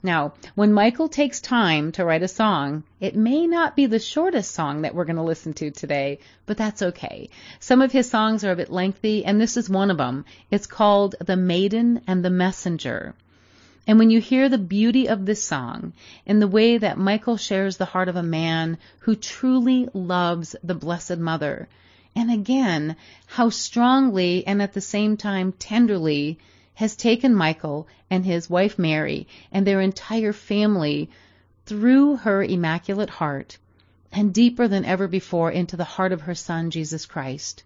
Now, 0.06 0.34
when 0.54 0.74
Michael 0.74 1.08
takes 1.08 1.40
time 1.40 1.94
to 1.94 2.04
write 2.04 2.24
a 2.24 2.28
song, 2.28 2.84
it 3.00 3.16
may 3.16 3.48
not 3.48 3.74
be 3.74 3.86
the 3.86 4.00
shortest 4.00 4.52
song 4.52 4.82
that 4.82 4.94
we're 4.94 5.06
going 5.06 5.16
to 5.16 5.24
listen 5.24 5.54
to 5.54 5.72
today, 5.72 6.20
but 6.46 6.58
that's 6.58 6.82
okay. 6.82 7.30
Some 7.62 7.82
of 7.82 7.94
his 7.94 8.10
songs 8.10 8.44
are 8.44 8.52
a 8.52 8.58
bit 8.58 8.70
lengthy, 8.70 9.24
and 9.24 9.40
this 9.40 9.56
is 9.56 9.70
one 9.70 9.90
of 9.90 9.98
them. 9.98 10.26
It's 10.52 10.68
called 10.68 11.16
The 11.22 11.38
Maiden 11.38 12.02
and 12.06 12.24
the 12.24 12.30
Messenger. 12.30 13.16
And 13.88 13.98
when 13.98 14.10
you 14.10 14.20
hear 14.20 14.50
the 14.50 14.58
beauty 14.58 15.08
of 15.08 15.26
this 15.26 15.42
song 15.42 15.94
and 16.28 16.42
the 16.42 16.50
way 16.50 16.78
that 16.78 16.98
Michael 16.98 17.38
shares 17.38 17.78
the 17.78 17.86
heart 17.86 18.10
of 18.10 18.18
a 18.18 18.24
man 18.24 18.80
who 19.00 19.16
truly 19.16 19.88
loves 19.94 20.54
the 20.62 20.76
Blessed 20.76 21.18
Mother, 21.18 21.70
and 22.14 22.30
again, 22.30 22.98
how 23.26 23.50
strongly 23.50 24.46
and 24.46 24.62
at 24.62 24.74
the 24.74 24.82
same 24.82 25.16
time 25.16 25.54
tenderly 25.54 26.40
has 26.76 26.96
taken 26.96 27.34
Michael 27.34 27.88
and 28.10 28.26
his 28.26 28.50
wife 28.50 28.80
Mary 28.80 29.28
and 29.52 29.66
their 29.66 29.82
entire 29.82 30.34
family 30.34 31.10
through 31.66 32.18
her 32.18 32.44
immaculate 32.44 33.10
heart 33.10 33.58
and 34.12 34.34
deeper 34.34 34.68
than 34.68 34.86
ever 34.86 35.08
before 35.08 35.52
into 35.52 35.78
the 35.78 35.84
heart 35.84 36.12
of 36.12 36.22
her 36.22 36.36
son 36.36 36.72
Jesus 36.72 37.06
Christ. 37.06 37.64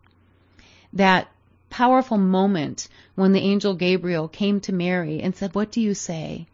That 0.93 1.27
powerful 1.69 2.17
moment 2.17 2.87
when 3.15 3.33
the 3.33 3.41
angel 3.41 3.73
Gabriel 3.73 4.27
came 4.27 4.59
to 4.61 4.73
Mary 4.73 5.21
and 5.21 5.35
said, 5.35 5.55
What 5.55 5.71
do 5.71 5.81
you 5.81 5.93
say? 5.93 6.47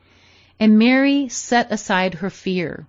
And 0.59 0.79
Mary 0.79 1.29
set 1.29 1.71
aside 1.71 2.15
her 2.15 2.29
fear 2.29 2.87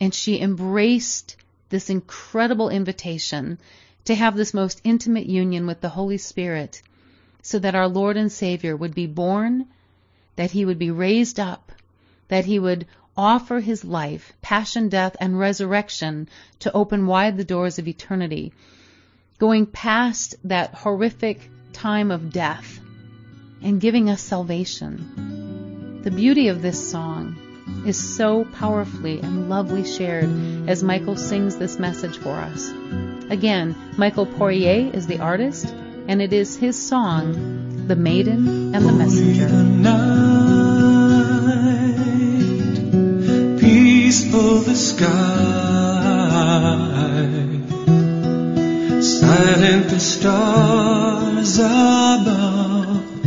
and 0.00 0.14
she 0.14 0.40
embraced 0.40 1.36
this 1.68 1.90
incredible 1.90 2.68
invitation 2.68 3.58
to 4.04 4.14
have 4.14 4.36
this 4.36 4.54
most 4.54 4.80
intimate 4.84 5.26
union 5.26 5.66
with 5.66 5.80
the 5.80 5.88
Holy 5.88 6.18
Spirit 6.18 6.82
so 7.46 7.60
that 7.60 7.76
our 7.76 7.86
Lord 7.86 8.16
and 8.16 8.32
Savior 8.32 8.74
would 8.74 8.92
be 8.92 9.06
born, 9.06 9.66
that 10.34 10.50
he 10.50 10.64
would 10.64 10.80
be 10.80 10.90
raised 10.90 11.38
up, 11.38 11.70
that 12.26 12.44
he 12.44 12.58
would 12.58 12.88
offer 13.16 13.60
his 13.60 13.84
life, 13.84 14.32
passion, 14.42 14.88
death, 14.88 15.14
and 15.20 15.38
resurrection 15.38 16.28
to 16.58 16.72
open 16.72 17.06
wide 17.06 17.36
the 17.36 17.44
doors 17.44 17.78
of 17.78 17.86
eternity, 17.86 18.52
going 19.38 19.64
past 19.64 20.34
that 20.42 20.74
horrific 20.74 21.48
time 21.72 22.10
of 22.10 22.32
death 22.32 22.80
and 23.62 23.80
giving 23.80 24.10
us 24.10 24.20
salvation. 24.20 26.00
The 26.02 26.10
beauty 26.10 26.48
of 26.48 26.62
this 26.62 26.90
song 26.90 27.38
is 27.86 28.16
so 28.16 28.44
powerfully 28.44 29.20
and 29.20 29.48
lovely 29.48 29.84
shared 29.84 30.68
as 30.68 30.82
Michael 30.82 31.16
sings 31.16 31.58
this 31.58 31.78
message 31.78 32.18
for 32.18 32.34
us. 32.34 32.72
Again, 33.30 33.76
Michael 33.96 34.26
Poirier 34.26 34.90
is 34.92 35.06
the 35.06 35.20
artist, 35.20 35.72
and 36.08 36.22
it 36.22 36.32
is 36.32 36.56
his 36.56 36.76
song, 36.80 37.86
The 37.88 37.96
Maiden 37.96 38.74
and 38.74 38.86
the 38.86 38.92
Messenger. 38.92 39.48
peaceful 43.58 44.60
the 44.60 44.74
sky, 44.74 45.08
silent 49.00 49.88
the 49.88 50.00
stars 50.00 51.58
above, 51.58 53.22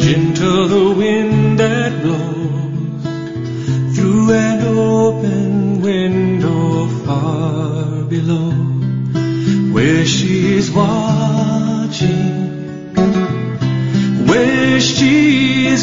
gentle 0.00 0.68
the 0.68 0.94
wind 0.96 1.58
that 1.60 2.02
blows 2.02 3.04
through 3.96 4.30
an 4.32 4.66
open 4.66 5.11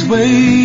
she 0.09 0.58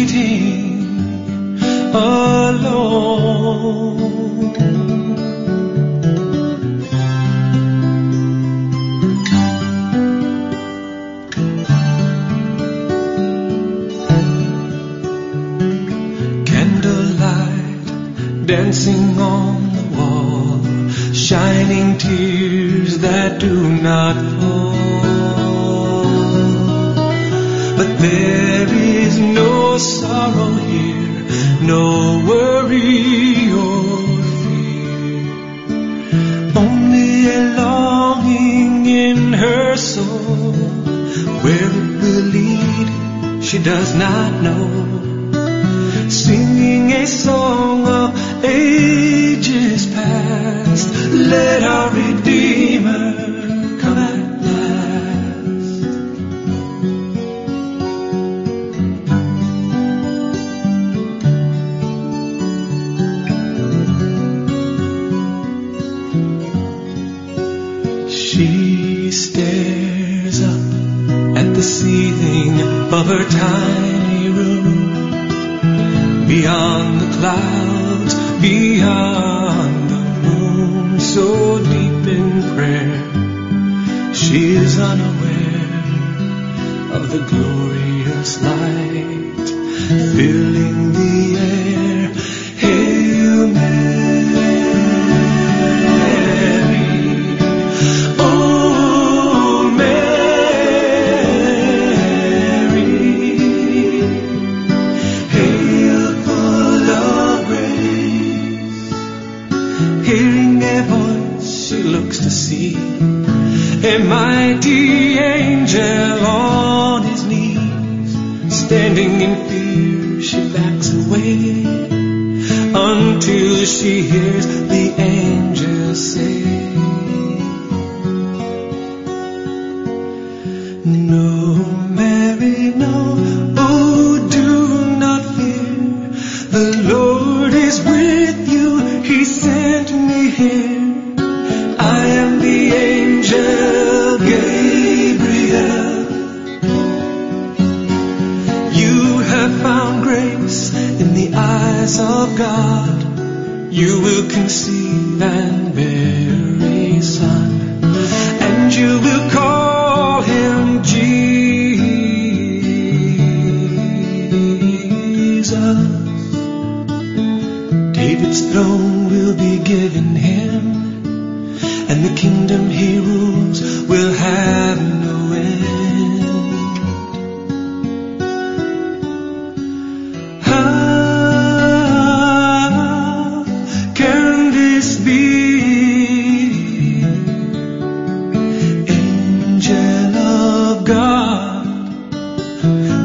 she 84.75 84.81
is 84.81 85.24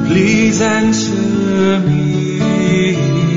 Please 0.10 0.60
answer 0.60 1.80
me. 1.82 3.29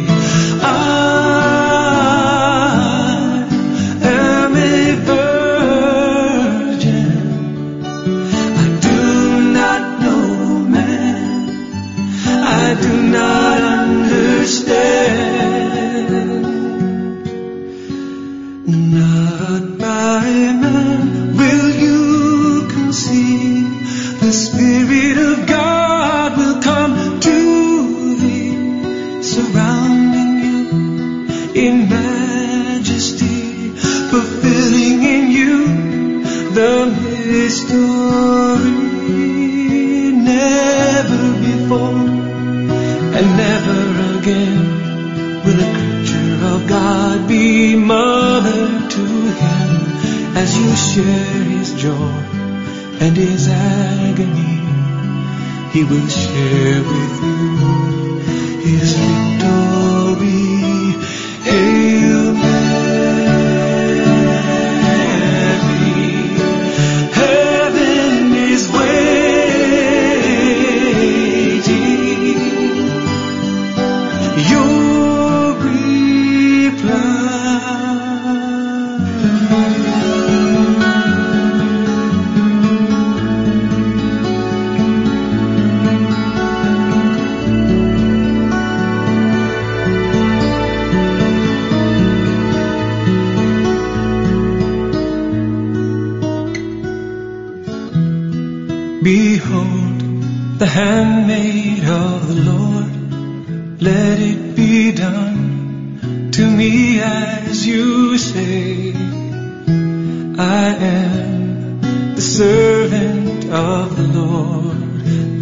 I 110.43 110.75
am 110.75 112.15
the 112.17 112.21
servant 112.21 113.45
of 113.49 113.97
the 113.97 114.09
Lord. 114.19 114.77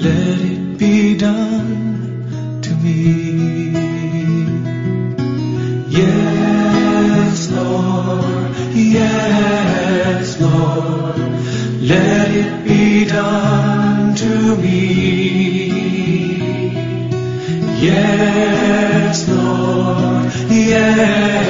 Let 0.07 0.39
it 0.53 0.79
be 0.79 1.17
done 1.17 2.61
to 2.61 2.73
me. 2.85 3.71
Yes, 5.89 7.51
Lord. 7.51 8.55
Yes, 8.75 10.39
Lord. 10.39 11.17
Let 11.93 12.31
it 12.43 12.65
be 12.65 13.07
done 13.07 14.15
to 14.17 14.57
me. 14.57 14.83
Yes, 17.81 19.29
Lord. 19.31 20.31
Yes. 20.51 21.50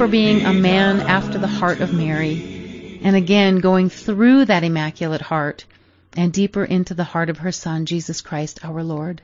for 0.00 0.08
being 0.08 0.46
a 0.46 0.52
man 0.54 0.98
after 0.98 1.36
the 1.36 1.46
heart 1.46 1.82
of 1.82 1.92
Mary, 1.92 2.98
and 3.04 3.14
again 3.14 3.58
going 3.58 3.90
through 3.90 4.46
that 4.46 4.64
immaculate 4.64 5.20
heart 5.20 5.66
and 6.16 6.32
deeper 6.32 6.64
into 6.64 6.94
the 6.94 7.04
heart 7.04 7.28
of 7.28 7.36
her 7.36 7.52
Son, 7.52 7.84
Jesus 7.84 8.22
Christ 8.22 8.64
our 8.64 8.82
Lord. 8.82 9.20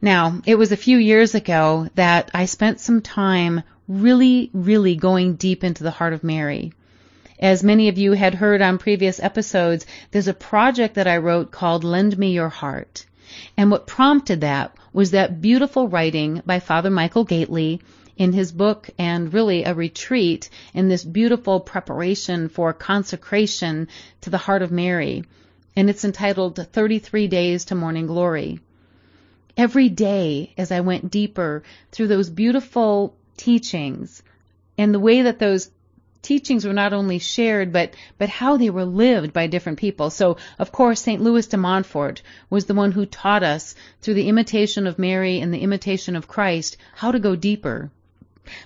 Now, 0.00 0.40
it 0.46 0.54
was 0.54 0.70
a 0.70 0.76
few 0.76 0.96
years 0.96 1.34
ago 1.34 1.88
that 1.96 2.30
I 2.32 2.44
spent 2.44 2.78
some 2.78 3.00
time 3.00 3.64
really, 3.88 4.48
really 4.54 4.94
going 4.94 5.34
deep 5.34 5.64
into 5.64 5.82
the 5.82 5.90
heart 5.90 6.12
of 6.12 6.22
Mary. 6.22 6.72
As 7.40 7.64
many 7.64 7.88
of 7.88 7.98
you 7.98 8.12
had 8.12 8.36
heard 8.36 8.62
on 8.62 8.78
previous 8.78 9.18
episodes, 9.18 9.86
there's 10.12 10.28
a 10.28 10.34
project 10.34 10.94
that 10.94 11.08
I 11.08 11.16
wrote 11.16 11.50
called 11.50 11.82
Lend 11.82 12.16
Me 12.16 12.30
Your 12.30 12.48
Heart. 12.48 13.06
And 13.56 13.72
what 13.72 13.88
prompted 13.88 14.42
that 14.42 14.76
was 14.92 15.10
that 15.10 15.42
beautiful 15.42 15.88
writing 15.88 16.42
by 16.46 16.60
Father 16.60 16.90
Michael 16.90 17.26
Gaitley 17.26 17.80
in 18.16 18.32
his 18.32 18.52
book 18.52 18.90
and 18.98 19.32
really 19.32 19.64
a 19.64 19.74
retreat 19.74 20.50
in 20.74 20.88
this 20.88 21.04
beautiful 21.04 21.60
preparation 21.60 22.48
for 22.48 22.72
consecration 22.72 23.88
to 24.20 24.30
the 24.30 24.38
heart 24.38 24.62
of 24.62 24.70
Mary. 24.70 25.24
And 25.74 25.88
it's 25.88 26.04
entitled 26.04 26.56
33 26.72 27.28
Days 27.28 27.64
to 27.66 27.74
Morning 27.74 28.06
Glory. 28.06 28.60
Every 29.56 29.88
day 29.88 30.52
as 30.56 30.70
I 30.70 30.80
went 30.80 31.10
deeper 31.10 31.62
through 31.90 32.08
those 32.08 32.30
beautiful 32.30 33.14
teachings 33.36 34.22
and 34.78 34.94
the 34.94 35.00
way 35.00 35.22
that 35.22 35.38
those 35.38 35.70
teachings 36.22 36.64
were 36.64 36.72
not 36.72 36.92
only 36.92 37.18
shared, 37.18 37.72
but, 37.72 37.94
but 38.16 38.28
how 38.28 38.56
they 38.56 38.70
were 38.70 38.84
lived 38.84 39.32
by 39.32 39.46
different 39.48 39.78
people. 39.78 40.08
So, 40.08 40.36
of 40.58 40.70
course, 40.72 41.00
St. 41.00 41.20
Louis 41.20 41.46
de 41.46 41.56
Montfort 41.56 42.22
was 42.48 42.66
the 42.66 42.74
one 42.74 42.92
who 42.92 43.04
taught 43.04 43.42
us 43.42 43.74
through 44.00 44.14
the 44.14 44.28
imitation 44.28 44.86
of 44.86 44.98
Mary 44.98 45.40
and 45.40 45.52
the 45.52 45.60
imitation 45.60 46.14
of 46.14 46.28
Christ 46.28 46.76
how 46.94 47.10
to 47.10 47.18
go 47.18 47.34
deeper. 47.34 47.90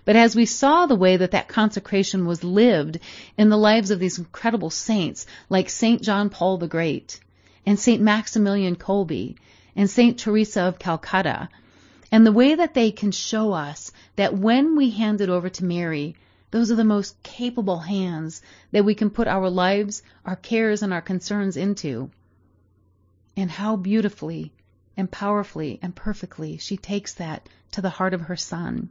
But 0.05 0.16
as 0.16 0.35
we 0.35 0.47
saw 0.47 0.87
the 0.87 0.95
way 0.95 1.16
that 1.16 1.33
that 1.33 1.49
consecration 1.49 2.27
was 2.27 2.43
lived 2.43 2.99
in 3.37 3.49
the 3.49 3.59
lives 3.59 3.91
of 3.91 3.99
these 3.99 4.18
incredible 4.18 4.70
saints, 4.70 5.27
like 5.49 5.68
St. 5.68 6.01
John 6.01 6.31
Paul 6.31 6.59
the 6.59 6.68
Great, 6.68 7.20
and 7.66 7.79
St. 7.79 8.01
Maximilian 8.01 8.77
Kolbe, 8.77 9.37
and 9.74 9.91
St. 9.91 10.18
Teresa 10.18 10.62
of 10.62 10.79
Calcutta, 10.79 11.49
and 12.11 12.24
the 12.24 12.33
way 12.33 12.55
that 12.55 12.72
they 12.72 12.91
can 12.91 13.11
show 13.11 13.53
us 13.53 13.93
that 14.14 14.37
when 14.37 14.77
we 14.77 14.91
hand 14.91 15.20
it 15.20 15.29
over 15.29 15.49
to 15.51 15.64
Mary, 15.64 16.14
those 16.53 16.70
are 16.70 16.77
the 16.77 16.85
most 16.85 17.22
capable 17.22 17.81
hands 17.81 18.41
that 18.70 18.85
we 18.85 18.95
can 18.95 19.11
put 19.11 19.29
our 19.29 19.51
lives, 19.51 20.03
our 20.24 20.37
cares, 20.37 20.83
and 20.83 20.93
our 20.93 21.03
concerns 21.03 21.57
into. 21.57 22.11
And 23.37 23.51
how 23.51 23.77
beautifully 23.77 24.53
and 24.97 25.11
powerfully 25.11 25.79
and 25.83 25.95
perfectly 25.95 26.57
she 26.57 26.77
takes 26.77 27.14
that 27.14 27.49
to 27.72 27.83
the 27.83 27.91
heart 27.91 28.14
of 28.14 28.22
her 28.22 28.37
son. 28.37 28.89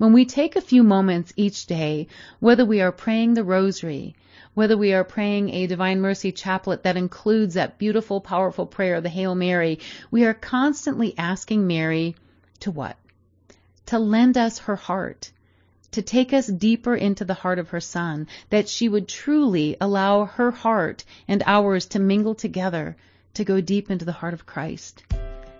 When 0.00 0.14
we 0.14 0.24
take 0.24 0.56
a 0.56 0.62
few 0.62 0.82
moments 0.82 1.34
each 1.36 1.66
day, 1.66 2.06
whether 2.38 2.64
we 2.64 2.80
are 2.80 2.90
praying 2.90 3.34
the 3.34 3.44
rosary, 3.44 4.16
whether 4.54 4.74
we 4.74 4.94
are 4.94 5.04
praying 5.04 5.50
a 5.50 5.66
Divine 5.66 6.00
Mercy 6.00 6.32
chaplet 6.32 6.84
that 6.84 6.96
includes 6.96 7.52
that 7.52 7.76
beautiful, 7.76 8.18
powerful 8.22 8.64
prayer, 8.64 9.02
the 9.02 9.10
Hail 9.10 9.34
Mary, 9.34 9.78
we 10.10 10.24
are 10.24 10.32
constantly 10.32 11.14
asking 11.18 11.66
Mary 11.66 12.16
to 12.60 12.70
what? 12.70 12.96
To 13.92 13.98
lend 13.98 14.38
us 14.38 14.60
her 14.60 14.76
heart, 14.76 15.32
to 15.90 16.00
take 16.00 16.32
us 16.32 16.46
deeper 16.46 16.96
into 16.96 17.26
the 17.26 17.34
heart 17.34 17.58
of 17.58 17.68
her 17.68 17.80
Son, 17.80 18.26
that 18.48 18.70
she 18.70 18.88
would 18.88 19.06
truly 19.06 19.76
allow 19.82 20.24
her 20.24 20.50
heart 20.50 21.04
and 21.28 21.42
ours 21.44 21.84
to 21.88 21.98
mingle 21.98 22.34
together, 22.34 22.96
to 23.34 23.44
go 23.44 23.60
deep 23.60 23.90
into 23.90 24.06
the 24.06 24.12
heart 24.12 24.32
of 24.32 24.46
Christ. 24.46 25.02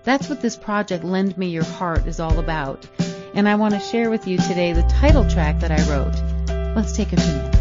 That's 0.05 0.30
what 0.30 0.41
this 0.41 0.57
project, 0.57 1.05
Lend 1.05 1.36
Me 1.36 1.51
Your 1.51 1.62
Heart, 1.62 2.07
is 2.07 2.20
all 2.20 2.38
about. 2.38 2.88
And 3.41 3.49
I 3.49 3.55
want 3.55 3.72
to 3.72 3.80
share 3.80 4.11
with 4.11 4.28
you 4.28 4.36
today 4.36 4.74
the 4.74 4.82
title 4.82 5.26
track 5.26 5.61
that 5.61 5.70
I 5.70 5.82
wrote. 5.88 6.12
Let's 6.76 6.93
take 6.93 7.14
a 7.14 7.16
few 7.16 7.32
minutes. 7.32 7.60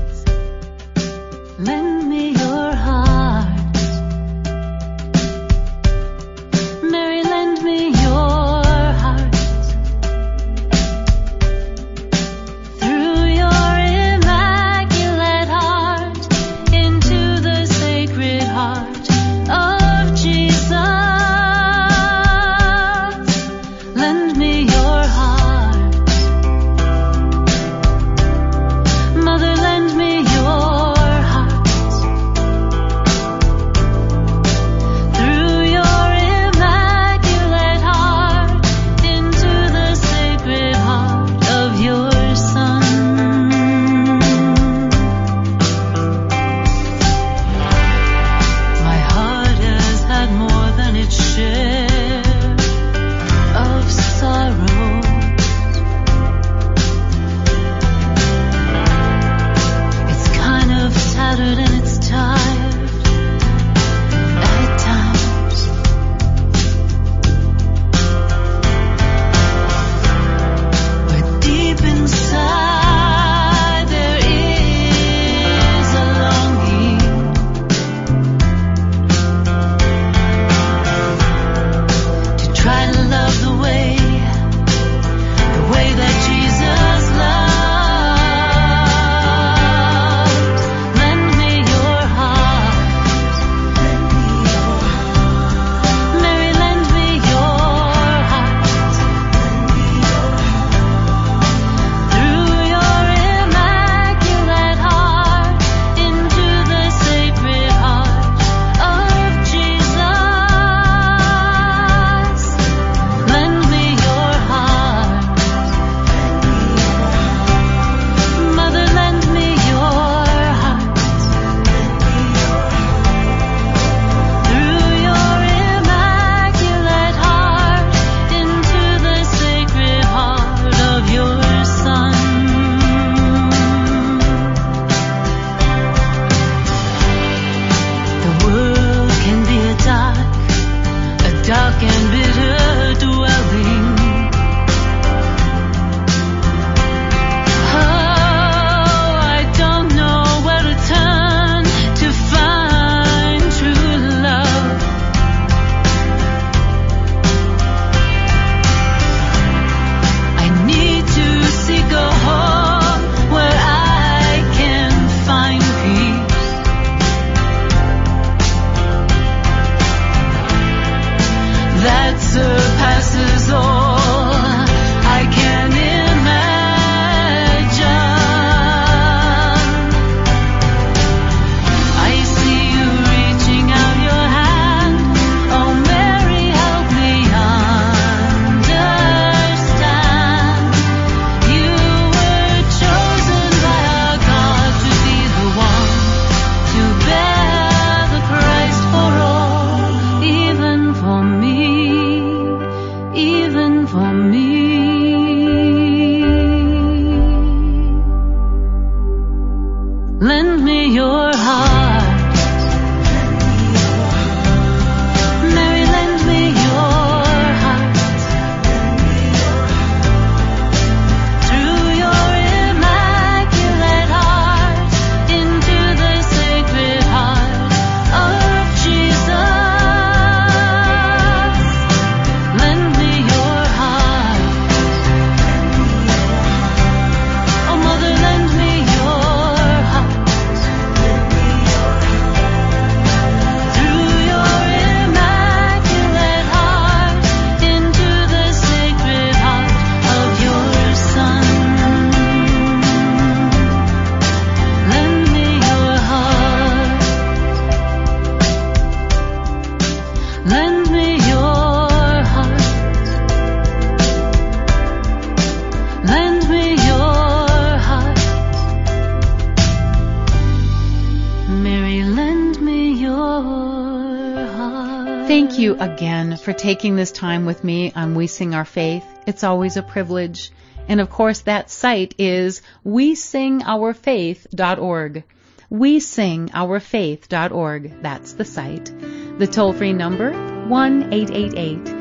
Again 275.80 276.38
for 276.38 276.53
taking 276.53 276.95
this 276.95 277.11
time 277.11 277.45
with 277.45 277.63
me 277.63 277.91
on 277.95 278.15
We 278.15 278.25
Sing 278.27 278.53
Our 278.53 278.65
Faith. 278.65 279.03
It's 279.25 279.43
always 279.43 279.77
a 279.77 279.84
privilege. 279.84 280.51
And 280.88 281.01
of 281.01 281.09
course, 281.09 281.41
that 281.41 281.69
site 281.69 282.15
is 282.17 282.61
wesingourfaith.org. 282.86 285.23
Wesingourfaith.org. 285.71 288.01
That's 288.01 288.34
the 288.34 288.45
site. 288.45 288.91
The 289.39 289.47
toll 289.47 289.73
free 289.73 289.93
number, 289.93 290.32
1 290.67 291.13
880 291.13 291.99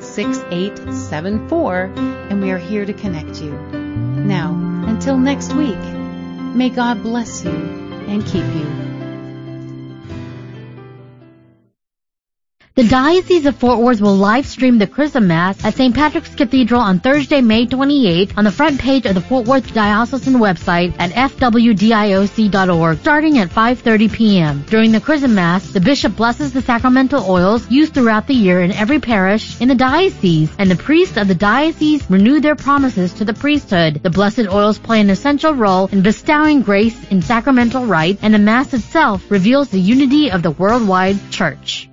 6874. 0.00 1.82
And 2.30 2.42
we 2.42 2.50
are 2.50 2.58
here 2.58 2.84
to 2.84 2.92
connect 2.92 3.40
you. 3.40 3.52
Now, 3.52 4.52
until 4.86 5.16
next 5.16 5.54
week, 5.54 5.78
may 5.78 6.68
God 6.70 7.02
bless 7.02 7.44
you 7.44 7.52
and 7.52 8.26
keep 8.26 8.44
you. 8.44 8.97
The 12.78 12.84
Diocese 12.84 13.44
of 13.44 13.56
Fort 13.56 13.80
Worth 13.80 14.00
will 14.00 14.14
live 14.14 14.46
stream 14.46 14.78
the 14.78 14.86
Chrism 14.86 15.26
Mass 15.26 15.64
at 15.64 15.74
St. 15.74 15.92
Patrick's 15.92 16.32
Cathedral 16.32 16.80
on 16.80 17.00
Thursday, 17.00 17.40
May 17.40 17.66
28th 17.66 18.38
on 18.38 18.44
the 18.44 18.52
front 18.52 18.78
page 18.78 19.04
of 19.04 19.16
the 19.16 19.20
Fort 19.20 19.48
Worth 19.48 19.74
Diocesan 19.74 20.34
website 20.34 20.94
at 21.00 21.10
fwdioc.org 21.10 22.98
starting 23.00 23.38
at 23.38 23.48
5.30 23.48 24.12
p.m. 24.12 24.64
During 24.68 24.92
the 24.92 25.00
Chrism 25.00 25.34
Mass, 25.34 25.72
the 25.72 25.80
Bishop 25.80 26.14
blesses 26.14 26.52
the 26.52 26.62
sacramental 26.62 27.28
oils 27.28 27.68
used 27.68 27.94
throughout 27.94 28.28
the 28.28 28.34
year 28.34 28.62
in 28.62 28.70
every 28.70 29.00
parish 29.00 29.60
in 29.60 29.66
the 29.66 29.74
diocese 29.74 30.52
and 30.60 30.70
the 30.70 30.76
priests 30.76 31.16
of 31.16 31.26
the 31.26 31.34
diocese 31.34 32.08
renew 32.08 32.38
their 32.38 32.54
promises 32.54 33.12
to 33.14 33.24
the 33.24 33.34
priesthood. 33.34 34.04
The 34.04 34.10
blessed 34.10 34.46
oils 34.46 34.78
play 34.78 35.00
an 35.00 35.10
essential 35.10 35.52
role 35.52 35.88
in 35.88 36.02
bestowing 36.02 36.62
grace 36.62 36.96
in 37.10 37.22
sacramental 37.22 37.86
rite 37.86 38.20
and 38.22 38.32
the 38.32 38.38
Mass 38.38 38.72
itself 38.72 39.28
reveals 39.32 39.68
the 39.68 39.80
unity 39.80 40.30
of 40.30 40.44
the 40.44 40.52
worldwide 40.52 41.18
church. 41.32 41.88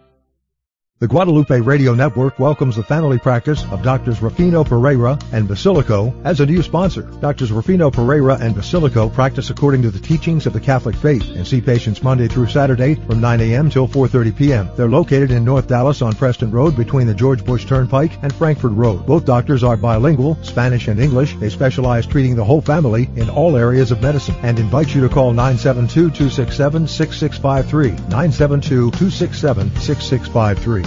The 0.99 1.09
Guadalupe 1.09 1.59
Radio 1.59 1.93
Network 1.93 2.39
welcomes 2.39 2.77
the 2.77 2.83
family 2.83 3.19
practice 3.19 3.65
of 3.65 3.83
Doctors 3.83 4.21
Rufino 4.21 4.63
Pereira 4.63 5.19
and 5.33 5.45
Basilico 5.45 6.13
as 6.23 6.39
a 6.39 6.45
new 6.45 6.63
sponsor. 6.63 7.01
Doctors 7.19 7.51
Rufino 7.51 7.91
Pereira 7.91 8.37
and 8.39 8.55
Basilico 8.55 9.13
practice 9.13 9.49
according 9.49 9.81
to 9.81 9.91
the 9.91 9.99
teachings 9.99 10.45
of 10.45 10.53
the 10.53 10.61
Catholic 10.61 10.95
faith 10.95 11.35
and 11.35 11.45
see 11.45 11.59
patients 11.59 12.01
Monday 12.01 12.29
through 12.29 12.47
Saturday 12.47 12.95
from 12.95 13.19
9 13.19 13.41
a.m. 13.41 13.69
till 13.69 13.89
4.30 13.89 14.37
p.m. 14.37 14.69
They're 14.77 14.87
located 14.87 15.31
in 15.31 15.43
North 15.43 15.67
Dallas 15.67 16.01
on 16.01 16.13
Preston 16.13 16.49
Road 16.49 16.77
between 16.77 17.07
the 17.07 17.13
George 17.13 17.43
Bush 17.43 17.65
Turnpike 17.65 18.23
and 18.23 18.33
Frankford 18.33 18.71
Road. 18.71 19.05
Both 19.05 19.25
doctors 19.25 19.65
are 19.65 19.75
bilingual, 19.75 20.37
Spanish 20.43 20.87
and 20.87 21.01
English. 21.01 21.35
They 21.35 21.49
specialize 21.49 22.07
treating 22.07 22.37
the 22.37 22.45
whole 22.45 22.61
family 22.61 23.09
in 23.17 23.29
all 23.29 23.57
areas 23.57 23.91
of 23.91 24.01
medicine 24.01 24.35
and 24.43 24.57
invite 24.59 24.95
you 24.95 25.01
to 25.01 25.09
call 25.09 25.33
972-267-6653. 25.33 27.97
972-267-6653. 28.09 30.85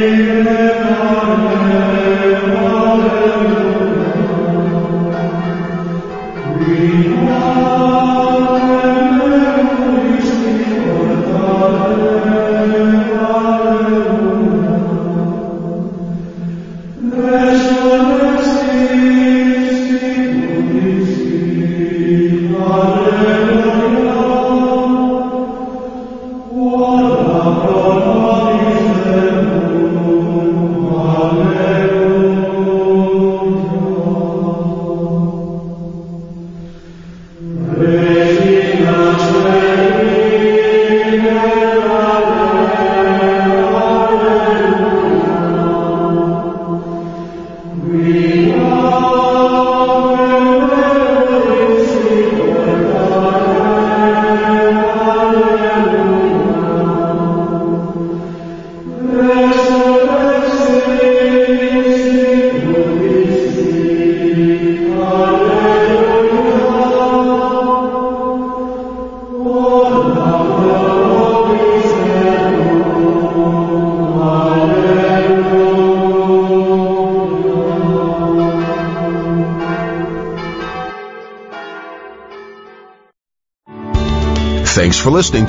Thanks 0.00 0.69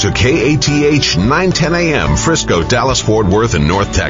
to 0.02 0.12
KATH 0.12 1.18
910 1.18 1.76
AM, 1.76 2.18
Frisco, 2.18 2.64
Dallas, 2.64 3.00
Fort 3.00 3.28
Worth, 3.28 3.54
and 3.54 3.68
North 3.68 3.94
Texas. 3.94 4.10